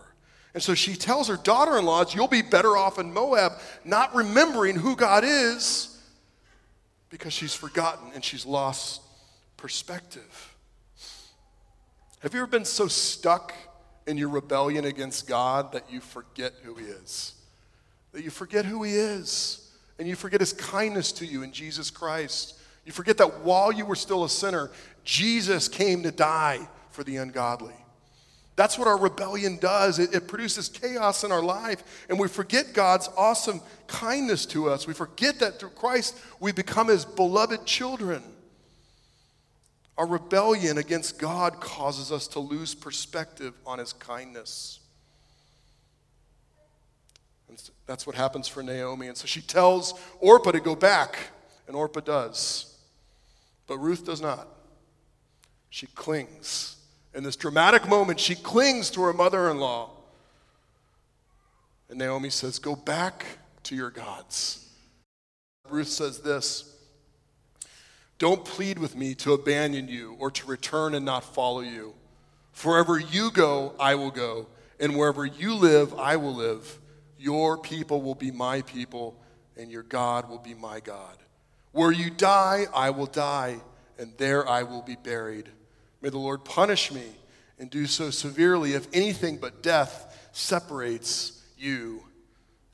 And 0.52 0.62
so 0.62 0.74
she 0.74 0.96
tells 0.96 1.28
her 1.28 1.36
daughter 1.36 1.78
in 1.78 1.84
laws, 1.84 2.12
You'll 2.14 2.26
be 2.26 2.42
better 2.42 2.76
off 2.76 2.98
in 2.98 3.12
Moab, 3.12 3.52
not 3.84 4.14
remembering 4.16 4.74
who 4.74 4.96
God 4.96 5.22
is 5.22 5.95
because 7.16 7.32
she's 7.32 7.54
forgotten 7.54 8.10
and 8.14 8.22
she's 8.22 8.44
lost 8.44 9.00
perspective. 9.56 10.54
Have 12.20 12.34
you 12.34 12.40
ever 12.40 12.46
been 12.46 12.66
so 12.66 12.88
stuck 12.88 13.54
in 14.06 14.18
your 14.18 14.28
rebellion 14.28 14.84
against 14.84 15.26
God 15.26 15.72
that 15.72 15.90
you 15.90 16.00
forget 16.00 16.52
who 16.62 16.74
He 16.74 16.84
is? 16.84 17.32
That 18.12 18.22
you 18.22 18.28
forget 18.28 18.66
who 18.66 18.82
He 18.82 18.92
is 18.92 19.70
and 19.98 20.06
you 20.06 20.14
forget 20.14 20.40
His 20.40 20.52
kindness 20.52 21.10
to 21.12 21.24
you 21.24 21.42
in 21.42 21.52
Jesus 21.52 21.90
Christ. 21.90 22.58
You 22.84 22.92
forget 22.92 23.16
that 23.16 23.40
while 23.40 23.72
you 23.72 23.86
were 23.86 23.96
still 23.96 24.24
a 24.24 24.28
sinner, 24.28 24.70
Jesus 25.02 25.68
came 25.68 26.02
to 26.02 26.10
die 26.10 26.68
for 26.90 27.02
the 27.02 27.16
ungodly. 27.16 27.72
That's 28.56 28.78
what 28.78 28.88
our 28.88 28.98
rebellion 28.98 29.58
does. 29.58 29.98
It, 29.98 30.14
it, 30.14 30.26
produces 30.26 30.70
chaos 30.70 31.24
in 31.24 31.30
our 31.30 31.42
life, 31.42 32.06
and 32.08 32.18
we 32.18 32.26
forget 32.26 32.72
God's 32.72 33.08
awesome 33.14 33.60
kindness 33.86 34.46
to 34.46 34.70
us. 34.70 34.86
We 34.86 34.94
forget 34.94 35.38
that 35.40 35.60
through 35.60 35.70
Christ 35.70 36.18
we 36.40 36.52
become 36.52 36.88
His 36.88 37.04
beloved 37.04 37.66
children. 37.66 38.22
Our 39.98 40.06
rebellion 40.06 40.78
against 40.78 41.18
God 41.18 41.60
causes 41.60 42.10
us 42.10 42.26
to 42.28 42.40
lose 42.40 42.74
perspective 42.74 43.52
on 43.66 43.78
His 43.78 43.92
kindness. 43.92 44.80
And 47.50 47.62
that's 47.86 48.06
what 48.06 48.16
happens 48.16 48.48
for 48.48 48.62
Naomi. 48.62 49.08
And 49.08 49.16
so 49.16 49.26
she 49.26 49.42
tells 49.42 50.00
Orpah 50.18 50.52
to 50.52 50.60
go 50.60 50.74
back, 50.74 51.18
and 51.66 51.76
Orpah 51.76 52.00
does. 52.00 52.74
But 53.66 53.78
Ruth 53.78 54.06
does 54.06 54.22
not. 54.22 54.48
She 55.68 55.86
clings 55.88 56.75
in 57.16 57.24
this 57.24 57.34
dramatic 57.34 57.88
moment, 57.88 58.20
she 58.20 58.34
clings 58.34 58.90
to 58.90 59.00
her 59.00 59.14
mother 59.14 59.50
in 59.50 59.58
law. 59.58 59.90
And 61.88 61.98
Naomi 61.98 62.28
says, 62.28 62.58
Go 62.58 62.76
back 62.76 63.24
to 63.64 63.74
your 63.74 63.90
gods. 63.90 64.68
Ruth 65.70 65.88
says 65.88 66.20
this 66.20 66.76
Don't 68.18 68.44
plead 68.44 68.78
with 68.78 68.94
me 68.94 69.14
to 69.16 69.32
abandon 69.32 69.88
you 69.88 70.14
or 70.18 70.30
to 70.30 70.46
return 70.46 70.94
and 70.94 71.06
not 71.06 71.24
follow 71.24 71.60
you. 71.60 71.94
Wherever 72.62 72.98
you 72.98 73.30
go, 73.30 73.74
I 73.80 73.94
will 73.94 74.10
go, 74.10 74.46
and 74.78 74.94
wherever 74.94 75.24
you 75.24 75.54
live, 75.54 75.94
I 75.98 76.16
will 76.16 76.34
live. 76.34 76.78
Your 77.18 77.56
people 77.56 78.02
will 78.02 78.14
be 78.14 78.30
my 78.30 78.60
people, 78.60 79.18
and 79.56 79.70
your 79.70 79.82
God 79.84 80.28
will 80.28 80.38
be 80.38 80.52
my 80.52 80.80
God. 80.80 81.16
Where 81.72 81.92
you 81.92 82.10
die, 82.10 82.66
I 82.74 82.90
will 82.90 83.06
die, 83.06 83.60
and 83.98 84.12
there 84.18 84.46
I 84.46 84.64
will 84.64 84.82
be 84.82 84.96
buried. 84.96 85.48
May 86.06 86.10
the 86.10 86.18
Lord 86.18 86.44
punish 86.44 86.92
me 86.92 87.02
and 87.58 87.68
do 87.68 87.84
so 87.86 88.10
severely 88.10 88.74
if 88.74 88.86
anything 88.92 89.38
but 89.38 89.60
death 89.60 90.16
separates 90.30 91.42
you 91.58 92.04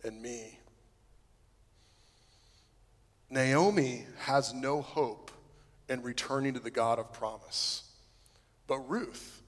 and 0.05 0.21
me. 0.21 0.59
Naomi 3.31 4.05
has 4.19 4.53
no 4.53 4.83
hope 4.83 5.31
in 5.89 6.03
returning 6.03 6.53
to 6.53 6.61
the 6.61 6.71
God 6.71 6.99
of 6.99 7.11
promise. 7.15 7.85
But 8.67 8.81
Ruth, 8.81 9.41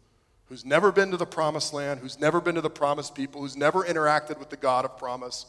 who's 0.46 0.64
never 0.64 0.90
been 0.90 1.10
to 1.10 1.18
the 1.18 1.26
promised 1.26 1.74
land, 1.74 2.00
who's 2.00 2.18
never 2.18 2.40
been 2.40 2.54
to 2.54 2.62
the 2.62 2.70
promised 2.70 3.14
people, 3.14 3.42
who's 3.42 3.54
never 3.54 3.84
interacted 3.84 4.38
with 4.38 4.48
the 4.48 4.56
God 4.56 4.86
of 4.86 4.96
promise, 4.96 5.44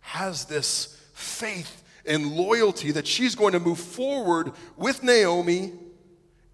has 0.00 0.46
this 0.46 1.00
faith 1.14 1.84
and 2.04 2.32
loyalty 2.32 2.90
that 2.90 3.06
she's 3.06 3.36
going 3.36 3.52
to 3.52 3.60
move 3.60 3.78
forward 3.78 4.50
with 4.76 5.04
Naomi 5.04 5.70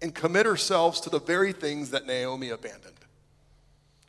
and 0.03 0.13
commit 0.13 0.45
herself 0.45 1.01
to 1.01 1.09
the 1.09 1.19
very 1.19 1.53
things 1.53 1.91
that 1.91 2.05
Naomi 2.05 2.49
abandoned. 2.49 2.93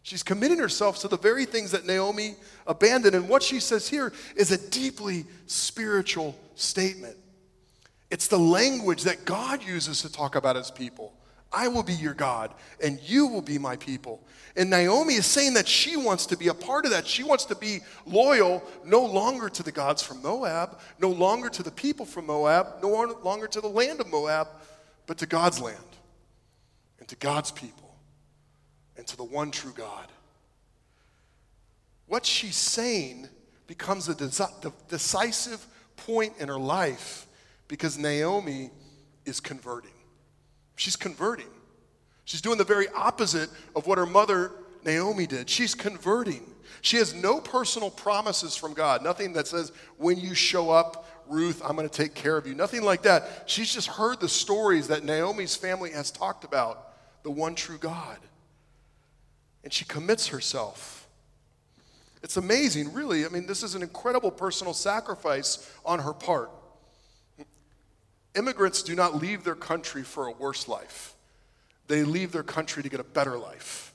She's 0.03 0.25
committing 0.25 0.59
herself 0.59 0.99
to 0.99 1.09
the 1.09 1.17
very 1.17 1.47
things 1.47 1.71
that 1.71 1.87
Naomi 1.87 2.35
abandoned. 2.67 3.15
And 3.15 3.29
what 3.29 3.43
she 3.43 3.61
says 3.61 3.89
here 3.89 4.13
is 4.37 4.51
a 4.51 4.59
deeply 4.71 5.25
spiritual 5.47 6.37
statement. 6.57 7.17
It's 8.11 8.27
the 8.27 8.39
language 8.39 9.05
that 9.05 9.25
God 9.25 9.63
uses 9.63 10.03
to 10.03 10.13
talk 10.13 10.35
about 10.35 10.57
his 10.57 10.71
people. 10.71 11.15
I 11.53 11.69
will 11.69 11.85
be 11.85 11.95
your 11.95 12.13
God, 12.13 12.53
and 12.83 12.99
you 13.01 13.29
will 13.29 13.41
be 13.41 13.59
my 13.59 13.77
people. 13.77 14.21
And 14.57 14.71
Naomi 14.71 15.15
is 15.15 15.27
saying 15.27 15.55
that 15.55 15.69
she 15.69 15.97
wants 15.97 16.27
to 16.27 16.37
be 16.37 16.49
a 16.49 16.55
part 16.55 16.85
of 16.85 16.91
that. 16.91 17.07
She 17.07 17.23
wants 17.23 17.45
to 17.47 17.55
be 17.55 17.81
loyal 18.05 18.65
no 18.85 19.05
longer 19.05 19.49
to 19.49 19.63
the 19.63 19.73
gods 19.73 20.03
from 20.03 20.21
Moab, 20.21 20.81
no 20.99 21.11
longer 21.11 21.49
to 21.51 21.63
the 21.63 21.71
people 21.71 22.05
from 22.05 22.27
Moab, 22.27 22.83
no 22.83 22.89
longer 23.23 23.47
to 23.47 23.61
the 23.61 23.69
land 23.69 24.01
of 24.01 24.11
Moab, 24.11 24.49
but 25.07 25.19
to 25.19 25.27
God's 25.27 25.61
land 25.61 25.79
and 26.99 27.09
to 27.09 27.17
God's 27.17 27.51
people 27.51 27.95
and 28.97 29.07
to 29.07 29.17
the 29.17 29.25
one 29.25 29.51
true 29.51 29.73
God. 29.75 30.07
What 32.07 32.25
she's 32.27 32.57
saying 32.57 33.29
becomes 33.67 34.09
a 34.09 34.15
decisive 34.89 35.67
point 35.97 36.35
in 36.39 36.49
her 36.49 36.59
life 36.59 37.27
because 37.69 37.99
Naomi 37.99 38.71
is 39.25 39.41
converting. 39.41 39.91
She's 40.77 40.97
converting. 40.97 41.47
She's 42.25 42.41
doing 42.41 42.59
the 42.59 42.65
very 42.65 42.89
opposite 42.89 43.49
of 43.75 43.87
what 43.87 43.99
her 43.99 44.07
mother 44.07 44.53
Naomi 44.85 45.27
did. 45.27 45.49
She's 45.49 45.75
converting. 45.75 46.43
She 46.81 46.99
has 46.99 47.15
no 47.15 47.41
personal 47.41 47.91
promises 47.91 48.57
from 48.57 48.75
God, 48.75 49.03
nothing 49.03 49.33
that 49.35 49.47
says, 49.47 49.73
when 49.97 50.19
you 50.19 50.35
show 50.35 50.71
up, 50.71 51.07
Ruth, 51.29 51.63
I'm 51.65 51.77
going 51.77 51.89
to 51.89 51.95
take 51.95 52.15
care 52.15 52.37
of 52.37 52.47
you. 52.47 52.55
Nothing 52.55 52.83
like 52.83 53.03
that. 53.03 53.45
She's 53.47 53.73
just 53.73 53.89
heard 53.89 54.21
the 54.21 54.29
stories 54.29 54.89
that 54.89 55.05
Naomi's 55.05 55.57
family 55.57 55.91
has 55.93 56.11
talked 56.11 56.45
about 56.45 56.93
the 57.23 57.31
one 57.31 57.55
true 57.55 57.79
God. 57.79 58.19
And 59.63 59.73
she 59.73 59.85
commits 59.85 60.29
herself. 60.29 61.09
It's 62.23 62.37
amazing, 62.37 62.93
really. 62.93 63.27
I 63.27 63.29
mean, 63.29 63.47
this 63.47 63.63
is 63.63 63.75
an 63.75 63.83
incredible 63.83 64.31
personal 64.31 64.73
sacrifice 64.73 65.71
on 65.85 65.99
her 65.99 66.13
part. 66.13 66.51
Immigrants 68.35 68.83
do 68.83 68.95
not 68.95 69.17
leave 69.17 69.45
their 69.45 69.55
country 69.55 70.03
for 70.03 70.27
a 70.27 70.33
worse 70.33 70.67
life, 70.67 71.15
they 71.87 72.03
leave 72.03 72.33
their 72.33 72.43
country 72.43 72.83
to 72.83 72.89
get 72.89 72.99
a 72.99 73.05
better 73.05 73.39
life. 73.39 73.93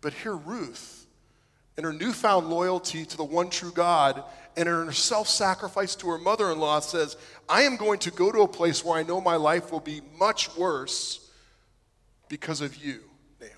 But 0.00 0.12
here, 0.12 0.34
Ruth, 0.34 0.97
in 1.78 1.84
her 1.84 1.92
newfound 1.92 2.50
loyalty 2.50 3.04
to 3.04 3.16
the 3.16 3.24
one 3.24 3.48
true 3.48 3.70
God 3.70 4.24
and 4.56 4.68
her 4.68 4.90
self 4.90 5.28
sacrifice 5.28 5.94
to 5.94 6.08
her 6.08 6.18
mother 6.18 6.50
in 6.50 6.58
law, 6.58 6.80
says, 6.80 7.16
I 7.48 7.62
am 7.62 7.76
going 7.76 8.00
to 8.00 8.10
go 8.10 8.32
to 8.32 8.40
a 8.40 8.48
place 8.48 8.84
where 8.84 8.98
I 8.98 9.04
know 9.04 9.20
my 9.20 9.36
life 9.36 9.70
will 9.70 9.80
be 9.80 10.02
much 10.18 10.54
worse 10.56 11.30
because 12.28 12.60
of 12.60 12.76
you, 12.76 13.00
Naomi. 13.40 13.54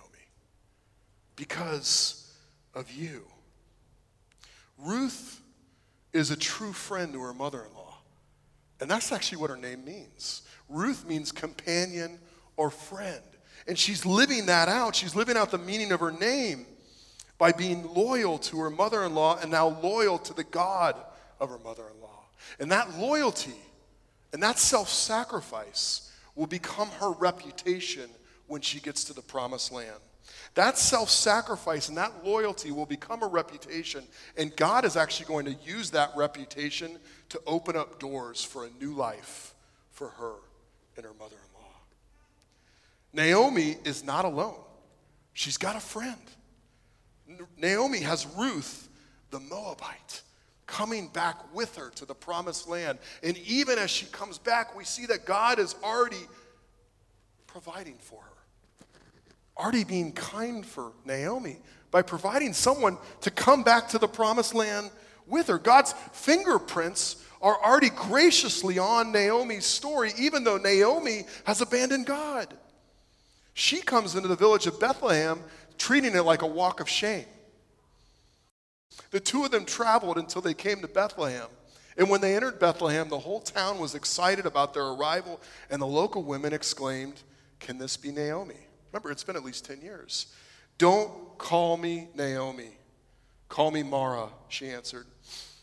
Because 1.34 2.30
of 2.74 2.92
you. 2.92 3.24
Ruth 4.76 5.40
is 6.12 6.30
a 6.30 6.36
true 6.36 6.74
friend 6.74 7.14
to 7.14 7.22
her 7.22 7.32
mother 7.32 7.64
in 7.64 7.74
law. 7.74 7.96
And 8.82 8.90
that's 8.90 9.12
actually 9.12 9.38
what 9.38 9.48
her 9.48 9.56
name 9.56 9.82
means. 9.84 10.42
Ruth 10.68 11.06
means 11.06 11.32
companion 11.32 12.18
or 12.58 12.68
friend. 12.70 13.22
And 13.66 13.78
she's 13.78 14.04
living 14.04 14.46
that 14.46 14.68
out. 14.68 14.94
She's 14.94 15.16
living 15.16 15.38
out 15.38 15.50
the 15.50 15.58
meaning 15.58 15.92
of 15.92 16.00
her 16.00 16.12
name 16.12 16.66
by 17.40 17.50
being 17.52 17.82
loyal 17.94 18.36
to 18.36 18.60
her 18.60 18.68
mother 18.68 19.02
in 19.02 19.14
law 19.14 19.38
and 19.40 19.50
now 19.50 19.68
loyal 19.82 20.18
to 20.18 20.34
the 20.34 20.44
God 20.44 20.94
of 21.40 21.48
her 21.48 21.58
mother 21.58 21.84
in 21.92 22.00
law. 22.02 22.26
And 22.60 22.70
that 22.70 22.98
loyalty 22.98 23.54
and 24.34 24.42
that 24.42 24.58
self 24.58 24.90
sacrifice 24.90 26.12
will 26.36 26.46
become 26.46 26.88
her 27.00 27.10
reputation 27.12 28.10
when 28.46 28.60
she 28.60 28.78
gets 28.78 29.04
to 29.04 29.14
the 29.14 29.22
promised 29.22 29.72
land. 29.72 29.96
That 30.54 30.76
self 30.76 31.08
sacrifice 31.08 31.88
and 31.88 31.96
that 31.96 32.24
loyalty 32.26 32.72
will 32.72 32.84
become 32.84 33.22
a 33.22 33.26
reputation, 33.26 34.04
and 34.36 34.54
God 34.54 34.84
is 34.84 34.94
actually 34.94 35.26
going 35.26 35.46
to 35.46 35.56
use 35.64 35.90
that 35.92 36.10
reputation 36.14 36.98
to 37.30 37.40
open 37.46 37.74
up 37.74 37.98
doors 37.98 38.44
for 38.44 38.66
a 38.66 38.70
new 38.78 38.92
life 38.92 39.54
for 39.92 40.08
her 40.08 40.34
and 40.96 41.06
her 41.06 41.14
mother 41.18 41.36
in 41.36 41.62
law. 41.62 41.72
Naomi 43.14 43.78
is 43.84 44.04
not 44.04 44.26
alone, 44.26 44.60
she's 45.32 45.56
got 45.56 45.74
a 45.74 45.80
friend. 45.80 46.20
Naomi 47.56 48.00
has 48.00 48.26
Ruth, 48.36 48.88
the 49.30 49.40
Moabite, 49.40 50.22
coming 50.66 51.08
back 51.08 51.54
with 51.54 51.76
her 51.76 51.90
to 51.96 52.04
the 52.04 52.14
promised 52.14 52.68
land. 52.68 52.98
And 53.22 53.36
even 53.38 53.78
as 53.78 53.90
she 53.90 54.06
comes 54.06 54.38
back, 54.38 54.76
we 54.76 54.84
see 54.84 55.06
that 55.06 55.24
God 55.24 55.58
is 55.58 55.74
already 55.82 56.26
providing 57.46 57.96
for 57.98 58.20
her, 58.22 58.92
already 59.56 59.84
being 59.84 60.12
kind 60.12 60.64
for 60.64 60.92
Naomi 61.04 61.58
by 61.90 62.02
providing 62.02 62.52
someone 62.52 62.96
to 63.22 63.30
come 63.30 63.62
back 63.62 63.88
to 63.88 63.98
the 63.98 64.08
promised 64.08 64.54
land 64.54 64.90
with 65.26 65.48
her. 65.48 65.58
God's 65.58 65.92
fingerprints 66.12 67.24
are 67.42 67.56
already 67.64 67.90
graciously 67.90 68.78
on 68.78 69.12
Naomi's 69.12 69.66
story, 69.66 70.12
even 70.18 70.44
though 70.44 70.58
Naomi 70.58 71.24
has 71.44 71.60
abandoned 71.60 72.06
God. 72.06 72.54
She 73.54 73.80
comes 73.82 74.14
into 74.14 74.28
the 74.28 74.36
village 74.36 74.66
of 74.66 74.78
Bethlehem 74.78 75.42
treating 75.80 76.14
it 76.14 76.22
like 76.22 76.42
a 76.42 76.46
walk 76.46 76.78
of 76.80 76.88
shame. 76.88 77.24
The 79.10 79.18
two 79.18 79.44
of 79.44 79.50
them 79.50 79.64
traveled 79.64 80.18
until 80.18 80.42
they 80.42 80.54
came 80.54 80.80
to 80.82 80.88
Bethlehem. 80.88 81.48
And 81.96 82.08
when 82.08 82.20
they 82.20 82.36
entered 82.36 82.60
Bethlehem, 82.60 83.08
the 83.08 83.18
whole 83.18 83.40
town 83.40 83.78
was 83.80 83.94
excited 83.94 84.46
about 84.46 84.74
their 84.74 84.84
arrival, 84.84 85.40
and 85.70 85.82
the 85.82 85.86
local 85.86 86.22
women 86.22 86.52
exclaimed, 86.52 87.22
Can 87.58 87.78
this 87.78 87.96
be 87.96 88.12
Naomi? 88.12 88.54
Remember, 88.92 89.10
it's 89.10 89.24
been 89.24 89.36
at 89.36 89.42
least 89.42 89.64
10 89.64 89.80
years. 89.80 90.26
Don't 90.78 91.10
call 91.38 91.76
me 91.76 92.08
Naomi. 92.14 92.70
Call 93.48 93.70
me 93.70 93.82
Mara, 93.82 94.28
she 94.48 94.68
answered. 94.68 95.06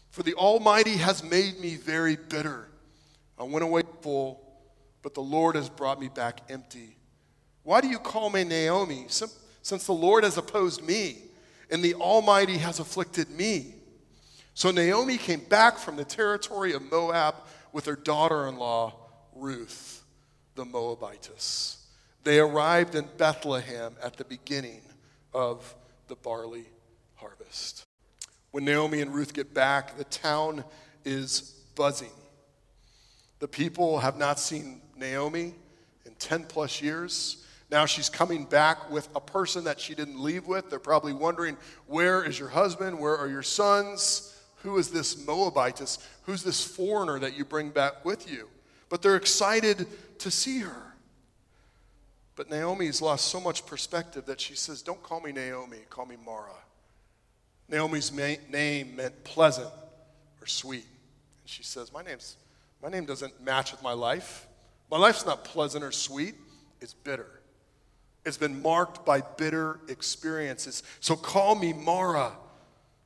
For 0.10 0.24
the 0.24 0.34
Almighty 0.34 0.98
has 0.98 1.24
made 1.24 1.60
me 1.60 1.76
very 1.76 2.16
bitter. 2.16 2.68
I 3.40 3.44
went 3.44 3.64
away 3.64 3.84
full, 4.02 4.42
but 5.04 5.14
the 5.14 5.22
Lord 5.22 5.56
has 5.56 5.70
brought 5.70 6.00
me 6.00 6.10
back 6.10 6.42
empty. 6.50 6.98
Why 7.64 7.82
do 7.82 7.88
you 7.88 8.00
call 8.00 8.30
me 8.30 8.44
Naomi? 8.44 9.06
Since 9.68 9.86
the 9.86 9.92
Lord 9.92 10.24
has 10.24 10.38
opposed 10.38 10.82
me 10.82 11.18
and 11.70 11.84
the 11.84 11.96
Almighty 11.96 12.58
has 12.60 12.80
afflicted 12.80 13.30
me. 13.30 13.76
So 14.54 14.72
Naomi 14.72 15.18
came 15.18 15.42
back 15.42 15.78
from 15.78 15.98
the 15.98 16.06
territory 16.06 16.72
of 16.72 16.90
Moab 16.90 17.36
with 17.74 17.86
her 17.86 17.98
daughter 17.98 18.48
in 18.48 18.56
law, 18.56 18.94
Ruth, 19.36 20.06
the 20.56 20.64
Moabitess. 20.64 21.86
They 22.24 22.40
arrived 22.40 22.96
in 22.96 23.10
Bethlehem 23.18 23.98
at 24.02 24.16
the 24.16 24.24
beginning 24.24 24.80
of 25.34 25.76
the 26.08 26.16
barley 26.16 26.68
harvest. 27.16 27.88
When 28.52 28.64
Naomi 28.64 29.02
and 29.02 29.14
Ruth 29.14 29.34
get 29.34 29.54
back, 29.54 29.98
the 29.98 30.06
town 30.06 30.64
is 31.04 31.42
buzzing. 31.76 32.16
The 33.40 33.50
people 33.50 34.00
have 34.00 34.16
not 34.16 34.40
seen 34.40 34.80
Naomi 34.96 35.56
in 36.06 36.14
10 36.20 36.46
plus 36.46 36.82
years. 36.82 37.44
Now 37.70 37.86
she's 37.86 38.10
coming 38.10 38.46
back 38.46 38.90
with 38.90 39.10
a 39.16 39.20
person 39.20 39.66
that 39.66 39.80
she 39.80 39.94
didn't 39.94 40.22
leave 40.22 40.48
with. 40.48 40.70
They're 40.70 40.80
probably 40.80 41.14
wondering, 41.14 41.58
where 41.86 42.24
is 42.24 42.40
your 42.40 42.50
husband? 42.50 42.98
Where 42.98 43.18
are 43.18 43.28
your 43.28 43.44
sons? 43.44 44.34
Who 44.64 44.78
is 44.78 44.90
this 44.90 45.26
Moabitess? 45.26 46.00
Who's 46.24 46.44
this 46.44 46.64
foreigner 46.64 47.20
that 47.20 47.38
you 47.38 47.44
bring 47.46 47.70
back 47.70 48.06
with 48.06 48.32
you? 48.32 48.48
But 48.90 49.02
they're 49.02 49.18
excited 49.18 49.86
to 50.20 50.32
see 50.32 50.60
her. 50.60 50.84
But 52.36 52.50
Naomi's 52.50 53.02
lost 53.02 53.26
so 53.26 53.42
much 53.42 53.66
perspective 53.66 54.26
that 54.28 54.40
she 54.40 54.56
says, 54.56 54.82
Don't 54.82 55.02
call 55.04 55.20
me 55.20 55.32
Naomi, 55.32 55.80
call 55.90 56.06
me 56.06 56.16
Mara. 56.24 56.52
Naomi's 57.68 58.12
name 58.14 58.96
meant 58.96 59.24
pleasant 59.24 59.70
or 60.40 60.48
sweet. 60.48 60.86
And 61.42 61.50
she 61.50 61.64
says, 61.64 61.92
My 61.92 62.04
name's 62.04 62.38
my 62.82 62.90
name 62.90 63.06
doesn't 63.06 63.42
match 63.42 63.72
with 63.72 63.82
my 63.82 63.94
life. 63.94 64.48
My 64.90 64.98
life's 64.98 65.26
not 65.26 65.44
pleasant 65.44 65.84
or 65.84 65.92
sweet, 65.92 66.36
it's 66.80 66.94
bitter. 66.94 67.37
It's 68.28 68.36
been 68.36 68.62
marked 68.62 69.06
by 69.06 69.22
bitter 69.22 69.80
experiences. 69.88 70.84
So 71.00 71.16
call 71.16 71.56
me 71.56 71.72
Mara 71.72 72.34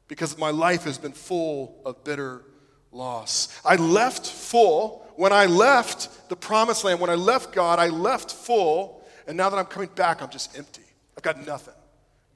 because 0.07 0.35
my 0.35 0.49
life 0.49 0.85
has 0.85 0.97
been 0.97 1.11
full 1.11 1.79
of 1.85 2.03
bitter 2.03 2.43
loss. 2.91 3.61
I 3.63 3.75
left 3.75 4.25
full. 4.25 5.07
When 5.17 5.31
I 5.31 5.45
left 5.45 6.27
the 6.29 6.35
promised 6.35 6.83
land, 6.83 6.99
when 6.99 7.11
I 7.11 7.15
left 7.15 7.53
God, 7.53 7.77
I 7.77 7.89
left 7.89 8.31
full. 8.33 9.05
And 9.27 9.37
now 9.37 9.51
that 9.51 9.57
I'm 9.57 9.65
coming 9.65 9.89
back, 9.93 10.23
I'm 10.23 10.31
just 10.31 10.57
empty. 10.57 10.81
I've 11.15 11.21
got 11.21 11.45
nothing. 11.45 11.75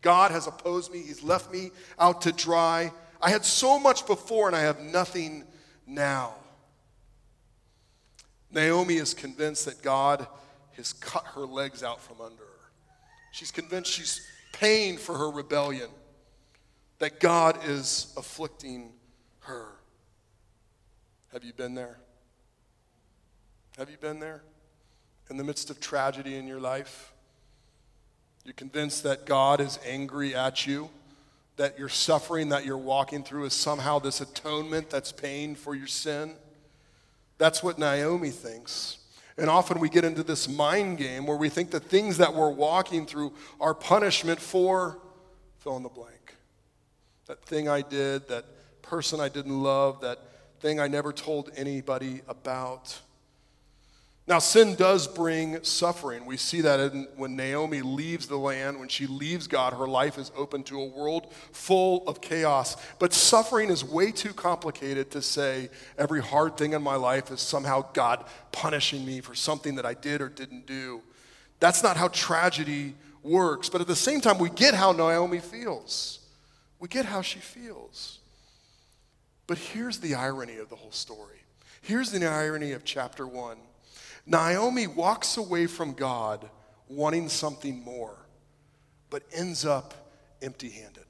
God 0.04 0.30
has 0.30 0.46
opposed 0.46 0.94
me, 0.94 1.00
He's 1.00 1.24
left 1.24 1.52
me 1.52 1.72
out 1.98 2.22
to 2.22 2.32
dry. 2.32 2.92
I 3.20 3.32
had 3.32 3.44
so 3.44 3.80
much 3.80 4.06
before, 4.06 4.46
and 4.46 4.56
I 4.56 4.62
have 4.62 4.80
nothing 4.80 5.44
now. 5.88 6.36
Naomi 8.52 8.98
is 8.98 9.16
convinced 9.16 9.66
that 9.66 9.82
God 9.82 10.28
has 10.74 10.94
cut 10.94 11.26
her 11.34 11.48
legs 11.48 11.82
out 11.82 12.00
from 12.00 12.22
under 12.22 12.44
her. 12.44 12.55
She's 13.36 13.52
convinced 13.52 13.92
she's 13.92 14.26
paying 14.54 14.96
for 14.96 15.18
her 15.18 15.30
rebellion, 15.30 15.90
that 17.00 17.20
God 17.20 17.60
is 17.66 18.14
afflicting 18.16 18.94
her. 19.42 19.66
Have 21.34 21.44
you 21.44 21.52
been 21.52 21.76
there? 21.76 21.98
Have 23.78 23.90
you 23.90 23.98
been 23.98 24.22
there? 24.22 24.42
In 25.30 25.36
the 25.36 25.44
midst 25.44 25.70
of 25.70 25.82
tragedy 25.82 26.38
in 26.38 26.48
your 26.48 26.62
life? 26.62 27.12
You're 28.46 28.54
convinced 28.54 29.04
that 29.04 29.26
God 29.26 29.60
is 29.60 29.80
angry 29.86 30.34
at 30.34 30.66
you, 30.66 30.90
that 31.58 31.78
your 31.78 31.90
suffering 31.90 32.48
that 32.50 32.64
you're 32.64 32.78
walking 32.78 33.22
through 33.22 33.44
is 33.44 33.54
somehow 33.54 34.00
this 34.00 34.22
atonement 34.22 34.90
that's 34.90 35.12
paying 35.12 35.56
for 35.56 35.76
your 35.76 35.88
sin. 35.88 36.36
That's 37.38 37.62
what 37.62 37.78
Naomi 37.78 38.30
thinks. 38.30 39.00
And 39.38 39.50
often 39.50 39.80
we 39.80 39.90
get 39.90 40.06
into 40.06 40.24
this 40.24 40.48
mind 40.48 40.98
game 40.98 41.26
where 41.26 41.36
we 41.36 41.50
think 41.50 41.72
the 41.72 41.80
things 41.80 42.18
that 42.18 42.34
we're 42.34 42.52
walking 42.52 43.06
through 43.06 43.34
are 43.60 43.74
punishment 43.74 44.40
for 44.40 45.00
fill 45.60 45.78
in 45.78 45.84
the 45.84 45.90
blank. 45.90 46.36
That 47.28 47.44
thing 47.44 47.68
I 47.68 47.82
did, 47.82 48.28
that 48.30 48.46
person 48.82 49.20
I 49.20 49.30
didn't 49.30 49.62
love, 49.62 50.00
that 50.02 50.20
thing 50.60 50.80
I 50.80 50.88
never 50.88 51.12
told 51.12 51.52
anybody 51.56 52.22
about. 52.28 53.00
Now, 54.28 54.40
sin 54.40 54.74
does 54.74 55.08
bring 55.08 55.64
suffering. 55.64 56.26
We 56.26 56.38
see 56.38 56.62
that 56.62 56.80
in, 56.80 57.08
when 57.16 57.36
Naomi 57.36 57.84
leaves 57.84 58.26
the 58.26 58.38
land, 58.38 58.80
when 58.80 58.90
she 58.90 59.06
leaves 59.06 59.46
God, 59.46 59.74
her 59.74 59.88
life 59.88 60.18
is 60.18 60.32
open 60.36 60.64
to 60.64 60.82
a 60.82 60.86
world 60.86 61.32
full 61.52 62.04
of 62.08 62.22
chaos. 62.22 62.76
But 62.98 63.14
suffering 63.14 63.70
is 63.70 63.84
way 63.84 64.12
too 64.12 64.34
complicated 64.34 65.12
to 65.12 65.22
say 65.22 65.70
every 65.96 66.24
hard 66.24 66.58
thing 66.58 66.74
in 66.74 66.82
my 66.82 66.96
life 66.96 67.30
is 67.30 67.40
somehow 67.40 67.86
God 67.94 68.26
punishing 68.52 69.06
me 69.06 69.22
for 69.22 69.36
something 69.36 69.76
that 69.76 69.86
I 69.86 69.94
did 69.94 70.22
or 70.22 70.30
didn't 70.30 70.66
do. 70.66 71.04
That's 71.60 71.84
not 71.84 71.96
how 71.96 72.08
tragedy 72.08 72.96
works. 73.22 73.70
But 73.70 73.82
at 73.82 73.88
the 73.88 73.96
same 73.96 74.22
time, 74.22 74.40
we 74.40 74.50
get 74.50 74.74
how 74.74 74.92
Naomi 74.92 75.40
feels. 75.40 76.20
We 76.80 76.88
get 76.88 77.06
how 77.06 77.22
she 77.22 77.40
feels. 77.40 78.18
But 79.46 79.60
here's 79.60 80.00
the 80.00 80.16
irony 80.16 80.58
of 80.58 80.70
the 80.70 80.76
whole 80.76 80.92
story. 80.92 81.44
Here's 81.84 82.10
the 82.12 82.26
irony 82.26 82.72
of 82.72 82.84
chapter 82.84 83.28
one. 83.28 83.58
Naomi 84.26 84.88
walks 84.88 85.38
away 85.38 85.68
from 85.68 85.94
God 85.94 86.50
wanting 86.88 87.30
something 87.30 87.84
more, 87.84 88.16
but 89.10 89.24
ends 89.32 89.66
up 89.66 89.94
empty 90.42 90.70
handed. 90.70 91.06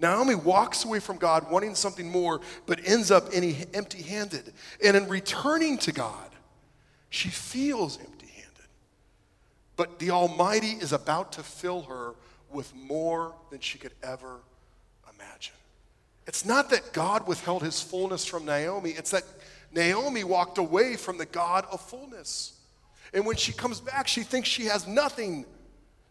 Naomi 0.00 0.34
walks 0.34 0.84
away 0.84 0.98
from 0.98 1.16
God 1.16 1.48
wanting 1.50 1.76
something 1.76 2.10
more, 2.10 2.40
but 2.66 2.80
ends 2.84 3.12
up 3.12 3.28
empty 3.32 4.02
handed. 4.02 4.52
And 4.84 4.96
in 4.96 5.08
returning 5.08 5.78
to 5.78 5.92
God, 5.92 6.30
she 7.08 7.28
feels 7.28 7.98
empty 7.98 8.26
handed. 8.26 8.66
But 9.76 10.00
the 10.00 10.10
Almighty 10.10 10.72
is 10.72 10.92
about 10.92 11.32
to 11.32 11.44
fill 11.44 11.82
her 11.82 12.14
with 12.50 12.74
more 12.74 13.34
than 13.50 13.60
she 13.60 13.78
could 13.78 13.94
ever 14.02 14.40
imagine. 15.14 15.54
It's 16.26 16.44
not 16.44 16.70
that 16.70 16.92
God 16.92 17.26
withheld 17.28 17.62
his 17.62 17.80
fullness 17.80 18.24
from 18.24 18.44
Naomi, 18.44 18.90
it's 18.90 19.10
that 19.12 19.24
Naomi 19.72 20.24
walked 20.24 20.58
away 20.58 20.96
from 20.96 21.18
the 21.18 21.26
God 21.26 21.66
of 21.70 21.80
fullness. 21.80 22.58
And 23.14 23.26
when 23.26 23.36
she 23.36 23.52
comes 23.52 23.80
back, 23.80 24.08
she 24.08 24.22
thinks 24.22 24.48
she 24.48 24.64
has 24.64 24.86
nothing, 24.86 25.46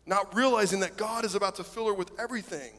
not 0.05 0.35
realizing 0.35 0.79
that 0.81 0.97
God 0.97 1.25
is 1.25 1.35
about 1.35 1.55
to 1.55 1.63
fill 1.63 1.87
her 1.87 1.93
with 1.93 2.11
everything. 2.19 2.71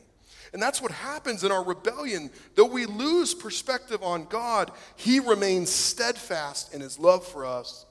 And 0.53 0.61
that's 0.61 0.83
what 0.83 0.93
happens 0.93 1.45
in 1.45 1.51
our 1.51 1.65
rebellion. 1.65 2.31
Though 2.55 2.67
we 2.67 2.85
lose 2.85 3.35
perspective 3.35 4.03
on 4.03 4.25
God, 4.25 4.71
He 4.97 5.19
remains 5.19 5.71
steadfast 5.71 6.75
in 6.75 6.81
His 6.81 6.99
love 6.99 7.27
for 7.27 7.47
us 7.47 7.87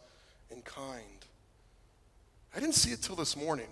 and 0.51 0.63
kind. 0.63 1.05
I 2.55 2.59
didn't 2.59 2.75
see 2.75 2.91
it 2.91 3.01
till 3.01 3.15
this 3.15 3.35
morning. 3.35 3.67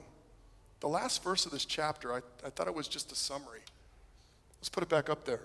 The 0.80 0.88
last 0.88 1.24
verse 1.24 1.46
of 1.46 1.52
this 1.52 1.66
chapter, 1.66 2.14
I, 2.14 2.22
I 2.46 2.50
thought 2.50 2.68
it 2.68 2.74
was 2.74 2.88
just 2.88 3.12
a 3.12 3.16
summary. 3.16 3.60
Let's 4.60 4.70
put 4.70 4.82
it 4.82 4.90
back 4.90 5.10
up 5.10 5.26
there. 5.26 5.42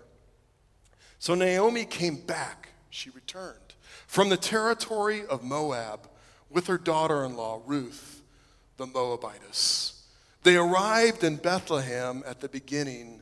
So 1.19 1.35
Naomi 1.35 1.85
came 1.85 2.17
back, 2.17 2.69
she 2.95 3.11
returned 3.11 3.75
from 4.07 4.29
the 4.29 4.37
territory 4.37 5.27
of 5.27 5.43
Moab 5.43 6.09
with 6.49 6.69
her 6.69 6.79
daughter 6.79 7.25
in 7.25 7.37
law, 7.37 7.61
Ruth, 7.67 8.23
the 8.77 8.87
Moabitess. 8.87 10.03
They 10.45 10.57
arrived 10.57 11.25
in 11.25 11.37
Bethlehem 11.37 12.23
at 12.27 12.41
the 12.41 12.49
beginning 12.49 13.21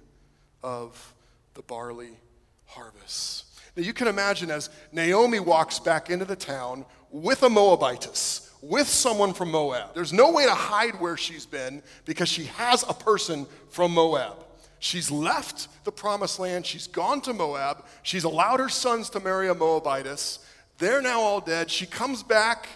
of 0.63 1.15
the 1.55 1.63
barley 1.63 2.19
harvest. 2.67 3.47
Now 3.77 3.83
you 3.83 3.95
can 3.95 4.09
imagine 4.09 4.51
as 4.51 4.69
Naomi 4.93 5.41
walks 5.41 5.79
back 5.79 6.11
into 6.11 6.27
the 6.27 6.37
town 6.37 6.85
with 7.11 7.43
a 7.43 7.49
Moabitess, 7.49 8.51
with 8.61 8.89
someone 8.89 9.33
from 9.33 9.51
Moab. 9.51 9.95
There's 9.95 10.13
no 10.13 10.33
way 10.33 10.45
to 10.45 10.55
hide 10.55 11.01
where 11.01 11.17
she's 11.17 11.47
been 11.47 11.83
because 12.05 12.29
she 12.29 12.45
has 12.45 12.85
a 12.89 12.95
person 12.95 13.47
from 13.71 13.93
Moab. 13.93 14.42
She's 14.83 15.13
left 15.13 15.69
the 15.85 15.93
promised 15.93 16.41
land. 16.41 16.67
She's 16.67 16.89
gone 16.89 17.21
to 17.21 17.33
Moab. 17.33 17.85
She's 18.03 18.25
allowed 18.25 18.59
her 18.59 18.69
sons 18.69 19.11
to 19.11 19.21
marry 19.21 19.49
a 19.49 19.55
Moabitess. 19.55 20.41
They're 20.79 21.01
now 21.01 21.21
all 21.21 21.41
dead. 21.41 21.71
She 21.71 21.87
comes 21.87 22.25
back, 22.25 22.69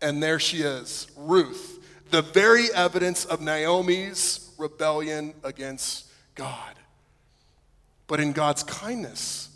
and 0.00 0.22
there 0.22 0.38
she 0.38 0.58
is, 0.58 1.08
Ruth, 1.16 1.80
the 2.12 2.22
very 2.22 2.72
evidence 2.72 3.24
of 3.24 3.40
Naomi's 3.40 4.52
rebellion 4.56 5.34
against 5.42 6.06
God. 6.36 6.76
But 8.06 8.20
in 8.20 8.30
God's 8.30 8.62
kindness, 8.62 9.48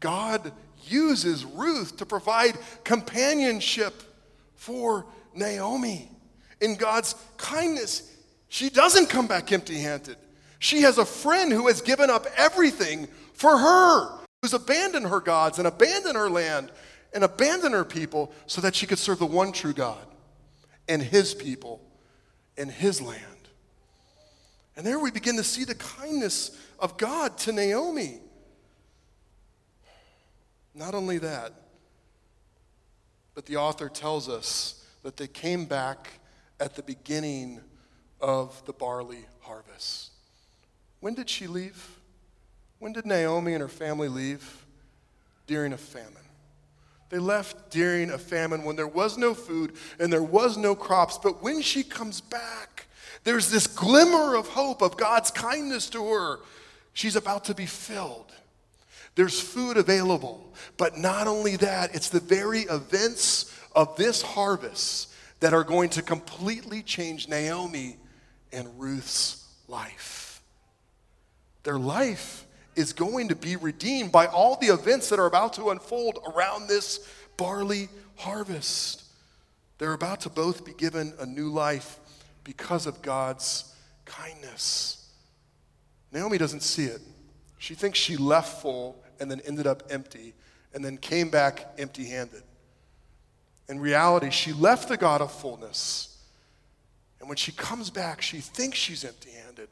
God 0.00 0.50
uses 0.88 1.44
Ruth 1.44 1.96
to 1.98 2.06
provide 2.06 2.58
companionship 2.82 4.02
for 4.56 5.06
Naomi. 5.32 6.10
In 6.60 6.74
God's 6.74 7.14
kindness, 7.36 8.12
she 8.48 8.68
doesn't 8.68 9.08
come 9.08 9.28
back 9.28 9.52
empty 9.52 9.76
handed. 9.76 10.16
She 10.66 10.80
has 10.80 10.98
a 10.98 11.04
friend 11.04 11.52
who 11.52 11.68
has 11.68 11.80
given 11.80 12.10
up 12.10 12.26
everything 12.36 13.06
for 13.34 13.56
her, 13.56 14.18
who's 14.42 14.52
abandoned 14.52 15.06
her 15.06 15.20
gods 15.20 15.58
and 15.60 15.68
abandoned 15.68 16.16
her 16.16 16.28
land 16.28 16.72
and 17.14 17.22
abandoned 17.22 17.72
her 17.72 17.84
people 17.84 18.32
so 18.46 18.60
that 18.62 18.74
she 18.74 18.84
could 18.84 18.98
serve 18.98 19.20
the 19.20 19.26
one 19.26 19.52
true 19.52 19.72
God 19.72 20.04
and 20.88 21.00
his 21.00 21.34
people 21.34 21.80
and 22.58 22.68
his 22.68 23.00
land. 23.00 23.22
And 24.76 24.84
there 24.84 24.98
we 24.98 25.12
begin 25.12 25.36
to 25.36 25.44
see 25.44 25.62
the 25.62 25.76
kindness 25.76 26.60
of 26.80 26.96
God 26.96 27.38
to 27.38 27.52
Naomi. 27.52 28.18
Not 30.74 30.96
only 30.96 31.18
that, 31.18 31.52
but 33.36 33.46
the 33.46 33.54
author 33.54 33.88
tells 33.88 34.28
us 34.28 34.84
that 35.04 35.16
they 35.16 35.28
came 35.28 35.66
back 35.66 36.18
at 36.58 36.74
the 36.74 36.82
beginning 36.82 37.60
of 38.20 38.60
the 38.66 38.72
barley 38.72 39.26
harvest. 39.42 40.10
When 41.06 41.14
did 41.14 41.30
she 41.30 41.46
leave? 41.46 42.00
When 42.80 42.92
did 42.92 43.06
Naomi 43.06 43.52
and 43.52 43.62
her 43.62 43.68
family 43.68 44.08
leave? 44.08 44.66
During 45.46 45.72
a 45.72 45.78
famine. 45.78 46.26
They 47.10 47.20
left 47.20 47.70
during 47.70 48.10
a 48.10 48.18
famine 48.18 48.64
when 48.64 48.74
there 48.74 48.88
was 48.88 49.16
no 49.16 49.32
food 49.32 49.74
and 50.00 50.12
there 50.12 50.20
was 50.20 50.56
no 50.56 50.74
crops. 50.74 51.16
But 51.16 51.44
when 51.44 51.62
she 51.62 51.84
comes 51.84 52.20
back, 52.20 52.88
there's 53.22 53.52
this 53.52 53.68
glimmer 53.68 54.34
of 54.34 54.48
hope 54.48 54.82
of 54.82 54.96
God's 54.96 55.30
kindness 55.30 55.88
to 55.90 56.04
her. 56.04 56.40
She's 56.92 57.14
about 57.14 57.44
to 57.44 57.54
be 57.54 57.66
filled. 57.66 58.32
There's 59.14 59.38
food 59.38 59.76
available. 59.76 60.54
But 60.76 60.98
not 60.98 61.28
only 61.28 61.54
that, 61.54 61.94
it's 61.94 62.08
the 62.08 62.18
very 62.18 62.62
events 62.62 63.56
of 63.76 63.96
this 63.96 64.22
harvest 64.22 65.12
that 65.38 65.54
are 65.54 65.62
going 65.62 65.90
to 65.90 66.02
completely 66.02 66.82
change 66.82 67.28
Naomi 67.28 67.96
and 68.52 68.68
Ruth's 68.76 69.46
life. 69.68 70.25
Their 71.66 71.78
life 71.80 72.46
is 72.76 72.92
going 72.92 73.26
to 73.30 73.34
be 73.34 73.56
redeemed 73.56 74.12
by 74.12 74.26
all 74.26 74.54
the 74.54 74.68
events 74.68 75.08
that 75.08 75.18
are 75.18 75.26
about 75.26 75.54
to 75.54 75.70
unfold 75.70 76.20
around 76.32 76.68
this 76.68 77.00
barley 77.36 77.88
harvest. 78.14 79.02
They're 79.78 79.92
about 79.92 80.20
to 80.20 80.30
both 80.30 80.64
be 80.64 80.72
given 80.74 81.12
a 81.18 81.26
new 81.26 81.48
life 81.48 81.98
because 82.44 82.86
of 82.86 83.02
God's 83.02 83.74
kindness. 84.04 85.10
Naomi 86.12 86.38
doesn't 86.38 86.62
see 86.62 86.84
it. 86.84 87.00
She 87.58 87.74
thinks 87.74 87.98
she 87.98 88.16
left 88.16 88.62
full 88.62 89.02
and 89.18 89.28
then 89.28 89.40
ended 89.44 89.66
up 89.66 89.82
empty 89.90 90.34
and 90.72 90.84
then 90.84 90.98
came 90.98 91.30
back 91.30 91.66
empty 91.78 92.04
handed. 92.04 92.44
In 93.68 93.80
reality, 93.80 94.30
she 94.30 94.52
left 94.52 94.88
the 94.88 94.96
God 94.96 95.20
of 95.20 95.32
fullness. 95.32 96.16
And 97.18 97.28
when 97.28 97.36
she 97.36 97.50
comes 97.50 97.90
back, 97.90 98.22
she 98.22 98.38
thinks 98.38 98.78
she's 98.78 99.04
empty 99.04 99.32
handed, 99.32 99.70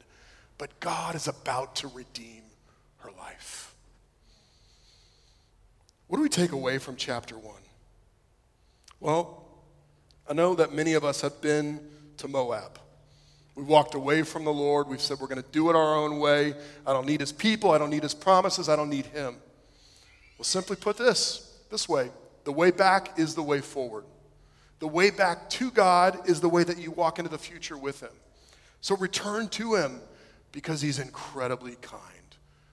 but 0.57 0.79
God 0.79 1.15
is 1.15 1.27
about 1.27 1.75
to 1.77 1.87
redeem 1.87 2.43
her 2.97 3.11
life. 3.17 3.75
What 6.07 6.17
do 6.17 6.23
we 6.23 6.29
take 6.29 6.51
away 6.51 6.77
from 6.77 6.95
chapter 6.95 7.37
one? 7.37 7.61
Well, 8.99 9.43
I 10.29 10.33
know 10.33 10.55
that 10.55 10.73
many 10.73 10.93
of 10.93 11.03
us 11.03 11.21
have 11.21 11.41
been 11.41 11.79
to 12.17 12.27
Moab. 12.27 12.79
We 13.55 13.63
walked 13.63 13.95
away 13.95 14.23
from 14.23 14.43
the 14.43 14.53
Lord. 14.53 14.87
We've 14.87 15.01
said 15.01 15.19
we're 15.19 15.27
going 15.27 15.41
to 15.41 15.51
do 15.51 15.69
it 15.69 15.75
our 15.75 15.95
own 15.95 16.19
way. 16.19 16.53
I 16.85 16.93
don't 16.93 17.05
need 17.05 17.21
his 17.21 17.31
people. 17.31 17.71
I 17.71 17.77
don't 17.77 17.89
need 17.89 18.03
his 18.03 18.13
promises. 18.13 18.67
I 18.67 18.75
don't 18.75 18.89
need 18.89 19.05
him. 19.07 19.37
Well, 20.37 20.43
simply 20.43 20.75
put 20.75 20.97
this 20.97 21.41
this 21.71 21.87
way 21.87 22.11
the 22.43 22.51
way 22.51 22.71
back 22.71 23.17
is 23.17 23.35
the 23.35 23.43
way 23.43 23.61
forward. 23.61 24.05
The 24.79 24.87
way 24.87 25.09
back 25.09 25.49
to 25.51 25.71
God 25.71 26.29
is 26.29 26.41
the 26.41 26.49
way 26.49 26.63
that 26.63 26.77
you 26.77 26.91
walk 26.91 27.17
into 27.17 27.31
the 27.31 27.37
future 27.37 27.77
with 27.77 28.01
him. 28.01 28.11
So 28.81 28.95
return 28.97 29.47
to 29.49 29.75
him 29.75 30.01
because 30.55 30.81
he's 30.81 30.97
incredibly 30.97 31.75
kind, 31.81 32.01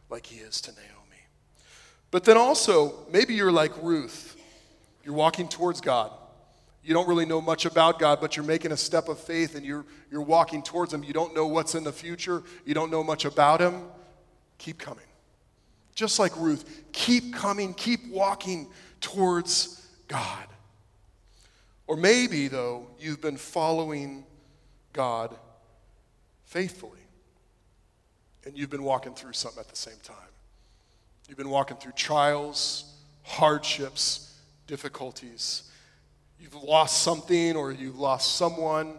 like 0.08 0.24
he 0.24 0.38
is 0.38 0.62
to 0.62 0.70
Naomi. 0.70 0.88
But 2.10 2.24
then 2.24 2.38
also, 2.38 2.94
maybe 3.12 3.34
you're 3.34 3.52
like 3.52 3.72
Ruth. 3.82 4.36
You're 5.04 5.14
walking 5.14 5.48
towards 5.48 5.82
God 5.82 6.12
you 6.84 6.94
don't 6.94 7.06
really 7.06 7.26
know 7.26 7.40
much 7.40 7.64
about 7.64 7.98
God, 7.98 8.20
but 8.20 8.36
you're 8.36 8.44
making 8.44 8.72
a 8.72 8.76
step 8.76 9.08
of 9.08 9.18
faith 9.18 9.54
and 9.54 9.64
you're, 9.64 9.84
you're 10.10 10.22
walking 10.22 10.62
towards 10.62 10.92
Him. 10.92 11.04
You 11.04 11.12
don't 11.12 11.34
know 11.34 11.46
what's 11.46 11.74
in 11.74 11.84
the 11.84 11.92
future, 11.92 12.42
you 12.64 12.74
don't 12.74 12.90
know 12.90 13.04
much 13.04 13.24
about 13.24 13.60
Him. 13.60 13.82
Keep 14.58 14.78
coming. 14.78 15.04
Just 15.94 16.18
like 16.18 16.36
Ruth, 16.36 16.82
keep 16.92 17.34
coming, 17.34 17.74
keep 17.74 18.08
walking 18.08 18.68
towards 19.00 19.86
God. 20.08 20.46
Or 21.86 21.96
maybe, 21.96 22.48
though, 22.48 22.86
you've 22.98 23.20
been 23.20 23.36
following 23.36 24.24
God 24.92 25.36
faithfully 26.46 26.98
and 28.44 28.56
you've 28.56 28.70
been 28.70 28.82
walking 28.82 29.14
through 29.14 29.32
something 29.32 29.60
at 29.60 29.68
the 29.68 29.76
same 29.76 29.98
time. 30.02 30.16
You've 31.28 31.38
been 31.38 31.50
walking 31.50 31.76
through 31.76 31.92
trials, 31.92 32.92
hardships, 33.22 34.38
difficulties 34.66 35.70
you've 36.42 36.54
lost 36.62 37.02
something 37.02 37.56
or 37.56 37.72
you've 37.72 37.98
lost 37.98 38.34
someone, 38.34 38.94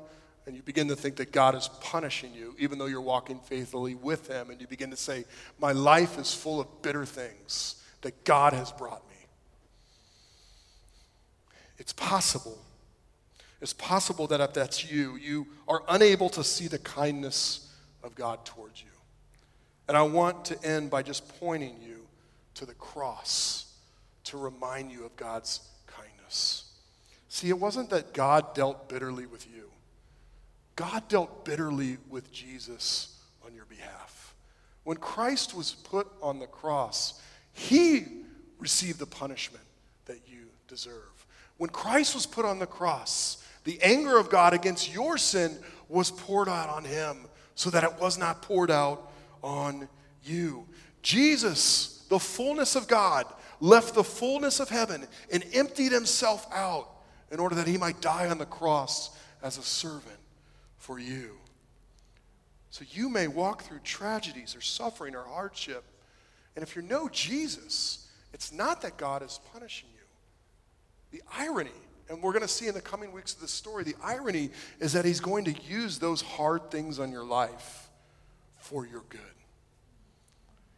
and 0.46 0.56
you 0.56 0.62
begin 0.62 0.88
to 0.88 0.96
think 0.96 1.18
that 1.18 1.32
God 1.32 1.56
is 1.56 1.70
punishing 1.82 2.34
you, 2.34 2.56
even 2.58 2.78
though 2.78 2.86
you're 2.86 3.02
walking 3.02 3.40
faithfully 3.40 3.96
with 3.96 4.28
Him, 4.28 4.50
and 4.50 4.60
you 4.60 4.68
begin 4.68 4.90
to 4.90 4.98
say, 4.98 5.26
My 5.60 5.72
life 5.72 6.18
is 6.18 6.34
full 6.34 6.60
of 6.60 6.82
bitter 6.82 7.06
things 7.06 7.76
that 8.02 8.24
God 8.24 8.54
has 8.54 8.72
brought 8.72 9.08
me. 9.10 9.16
It's 11.78 11.94
possible. 11.94 12.58
It's 13.62 13.74
possible 13.74 14.28
that 14.28 14.42
if 14.42 14.54
that's 14.54 14.90
you, 14.90 15.16
you 15.16 15.48
are 15.68 15.84
unable 15.88 16.30
to 16.30 16.44
see 16.44 16.68
the 16.68 16.80
kindness 16.80 17.74
of 18.04 18.16
God 18.16 18.46
towards 18.46 18.82
you. 18.82 18.90
And 19.88 19.98
I 19.98 20.04
want 20.04 20.46
to 20.46 20.64
end 20.64 20.90
by 20.90 21.04
just 21.04 21.40
pointing 21.40 21.76
you 21.82 22.08
to 22.56 22.66
the 22.66 22.74
cross 22.74 23.74
to 24.26 24.38
remind 24.38 24.92
you 24.92 25.06
of 25.06 25.16
God's 25.16 25.62
kindness. 25.88 26.66
See, 27.28 27.50
it 27.50 27.60
wasn't 27.60 27.90
that 27.90 28.14
God 28.14 28.54
dealt 28.54 28.88
bitterly 28.88 29.26
with 29.26 29.48
you, 29.54 29.70
God 30.76 31.08
dealt 31.08 31.46
bitterly 31.46 31.98
with 32.10 32.32
Jesus 32.32 33.20
on 33.46 33.54
your 33.54 33.66
behalf. 33.66 34.34
When 34.84 34.98
Christ 34.98 35.56
was 35.56 35.74
put 35.74 36.08
on 36.22 36.40
the 36.40 36.48
cross, 36.48 37.22
he 37.54 38.06
received 38.60 39.00
the 39.00 39.06
punishment 39.06 39.64
that 40.06 40.20
you 40.28 40.46
deserve. 40.68 41.26
When 41.58 41.70
Christ 41.70 42.16
was 42.16 42.26
put 42.26 42.46
on 42.46 42.60
the 42.60 42.66
cross, 42.66 43.46
the 43.64 43.82
anger 43.82 44.18
of 44.18 44.30
God 44.30 44.54
against 44.54 44.94
your 44.94 45.18
sin 45.18 45.58
was 45.88 46.12
poured 46.12 46.50
out 46.50 46.70
on 46.70 46.84
him 46.84 47.28
so 47.56 47.70
that 47.70 47.84
it 47.84 48.00
was 48.00 48.18
not 48.18 48.42
poured 48.42 48.72
out 48.72 49.13
on 49.44 49.88
you. 50.24 50.66
Jesus, 51.02 52.06
the 52.10 52.20
fullness 52.20 52.76
of 52.76 52.88
God, 52.88 53.26
left 53.60 53.94
the 53.94 54.04
fullness 54.04 54.60
of 54.60 54.70
heaven 54.70 55.06
and 55.32 55.44
emptied 55.54 55.92
himself 55.92 56.48
out 56.52 56.90
in 57.32 57.40
order 57.40 57.56
that 57.56 57.68
he 57.68 57.78
might 57.78 58.02
die 58.02 58.28
on 58.30 58.38
the 58.38 58.46
cross 58.46 59.16
as 59.42 59.58
a 59.58 59.62
servant 59.62 60.20
for 60.78 61.00
you. 61.00 61.38
So 62.70 62.86
you 62.90 63.10
may 63.10 63.28
walk 63.28 63.64
through 63.64 63.80
tragedies 63.84 64.56
or 64.56 64.62
suffering 64.62 65.16
or 65.16 65.24
hardship. 65.24 65.84
And 66.56 66.64
if 66.64 66.76
you 66.76 66.82
know 66.82 67.08
Jesus, 67.10 68.08
it's 68.34 68.52
not 68.52 68.82
that 68.82 68.98
God 68.98 69.22
is 69.22 69.40
punishing 69.52 69.90
you. 69.94 71.20
The 71.20 71.24
irony, 71.38 71.70
and 72.10 72.22
we're 72.22 72.32
going 72.32 72.42
to 72.42 72.48
see 72.48 72.68
in 72.68 72.74
the 72.74 72.82
coming 72.82 73.12
weeks 73.12 73.36
of 73.36 73.42
this 73.42 73.52
story, 73.52 73.84
the 73.84 73.96
irony 74.04 74.50
is 74.80 74.94
that 74.94 75.06
he's 75.06 75.20
going 75.20 75.46
to 75.46 75.54
use 75.62 76.00
those 76.00 76.22
hard 76.22 76.72
things 76.72 77.00
on 77.00 77.12
your 77.12 77.24
life 77.24 77.83
for 78.64 78.88
your 78.88 79.04
good. 79.10 79.20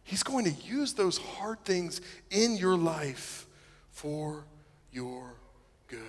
He's 0.03 0.23
going 0.23 0.45
to 0.45 0.51
use 0.51 0.93
those 0.93 1.19
hard 1.19 1.63
things 1.63 2.01
in 2.31 2.57
your 2.57 2.75
life 2.75 3.45
for 3.91 4.45
your 4.91 5.35
good. 5.87 5.99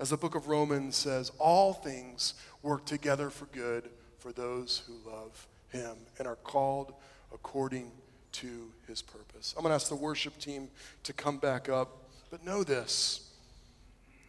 As 0.00 0.10
the 0.10 0.16
book 0.16 0.34
of 0.34 0.48
Romans 0.48 0.96
says, 0.96 1.30
all 1.38 1.72
things 1.72 2.34
work 2.62 2.84
together 2.84 3.30
for 3.30 3.46
good 3.46 3.88
for 4.18 4.32
those 4.32 4.82
who 4.86 4.94
love 5.08 5.46
him 5.70 5.96
and 6.18 6.26
are 6.26 6.36
called 6.36 6.92
according 7.32 7.92
to 8.32 8.72
his 8.88 9.00
purpose. 9.00 9.54
I'm 9.56 9.62
going 9.62 9.70
to 9.70 9.76
ask 9.76 9.88
the 9.88 9.94
worship 9.94 10.36
team 10.38 10.68
to 11.04 11.12
come 11.12 11.38
back 11.38 11.68
up, 11.68 12.10
but 12.30 12.44
know 12.44 12.64
this. 12.64 13.30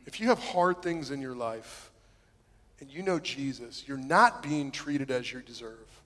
If 0.05 0.19
you 0.19 0.27
have 0.27 0.39
hard 0.39 0.83
things 0.83 1.09
in 1.09 1.21
your 1.21 1.35
life 1.35 1.89
and 2.79 2.89
you 2.91 3.01
know 3.01 3.17
Jesus, 3.17 3.83
you're 3.87 3.97
not 3.97 4.43
being 4.43 4.69
treated 4.69 5.09
as 5.09 5.33
you 5.33 5.41
deserve. 5.41 5.96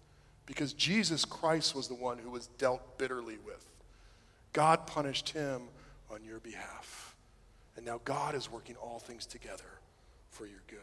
Because 0.45 0.73
Jesus 0.73 1.25
Christ 1.25 1.75
was 1.75 1.87
the 1.87 1.95
one 1.95 2.17
who 2.17 2.29
was 2.29 2.47
dealt 2.57 2.97
bitterly 2.97 3.37
with. 3.45 3.65
God 4.53 4.85
punished 4.87 5.29
him 5.29 5.61
on 6.09 6.23
your 6.23 6.39
behalf. 6.39 7.15
And 7.77 7.85
now 7.85 8.01
God 8.03 8.35
is 8.35 8.51
working 8.51 8.75
all 8.75 8.99
things 8.99 9.25
together 9.25 9.63
for 10.29 10.45
your 10.45 10.61
good. 10.67 10.79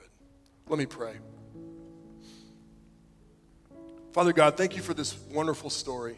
Let 0.69 0.79
me 0.79 0.87
pray. 0.87 1.15
Father 4.13 4.33
God, 4.33 4.57
thank 4.57 4.75
you 4.75 4.83
for 4.83 4.95
this 4.95 5.17
wonderful 5.33 5.71
story. 5.71 6.17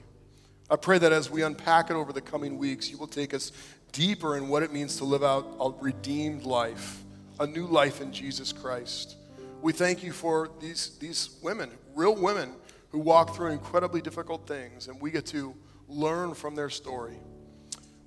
I 0.71 0.77
pray 0.77 0.99
that 0.99 1.13
as 1.13 1.29
we 1.29 1.43
unpack 1.43 1.91
it 1.91 1.95
over 1.95 2.13
the 2.13 2.21
coming 2.21 2.57
weeks, 2.57 2.89
you 2.89 2.97
will 2.97 3.09
take 3.09 3.35
us 3.35 3.51
deeper 3.91 4.37
in 4.37 4.49
what 4.49 4.63
it 4.63 4.73
means 4.73 4.97
to 4.99 5.05
live 5.05 5.25
out 5.25 5.57
a 5.61 5.71
redeemed 5.83 6.45
life, 6.45 7.03
a 7.41 7.47
new 7.47 7.67
life 7.67 8.01
in 8.01 8.13
Jesus 8.13 8.53
Christ. 8.53 9.17
We 9.63 9.73
thank 9.73 10.05
you 10.05 10.13
for 10.13 10.51
these, 10.61 10.97
these 10.99 11.37
women, 11.43 11.71
real 11.95 12.15
women, 12.15 12.55
who 12.91 12.99
walk 12.99 13.35
through 13.35 13.49
incredibly 13.49 14.01
difficult 14.03 14.47
things, 14.47 14.89
and 14.89 15.01
we 15.01 15.11
get 15.11 15.27
to 15.27 15.55
learn 15.89 16.35
from 16.35 16.55
their 16.55 16.71
story. 16.71 17.19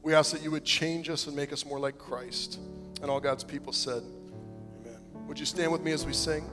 We 0.02 0.14
ask 0.14 0.32
that 0.34 0.42
you 0.42 0.52
would 0.52 0.66
change 0.66 1.10
us 1.10 1.28
and 1.28 1.36
make 1.36 1.54
us 1.54 1.66
more 1.66 1.80
like 1.80 1.98
Christ. 1.98 2.60
And 3.02 3.10
all 3.10 3.20
God's 3.20 3.44
people 3.44 3.72
said, 3.72 4.04
Amen. 4.82 5.00
Would 5.28 5.40
you 5.40 5.46
stand 5.46 5.72
with 5.72 5.82
me 5.82 5.92
as 5.92 6.06
we 6.06 6.14
sing? 6.14 6.50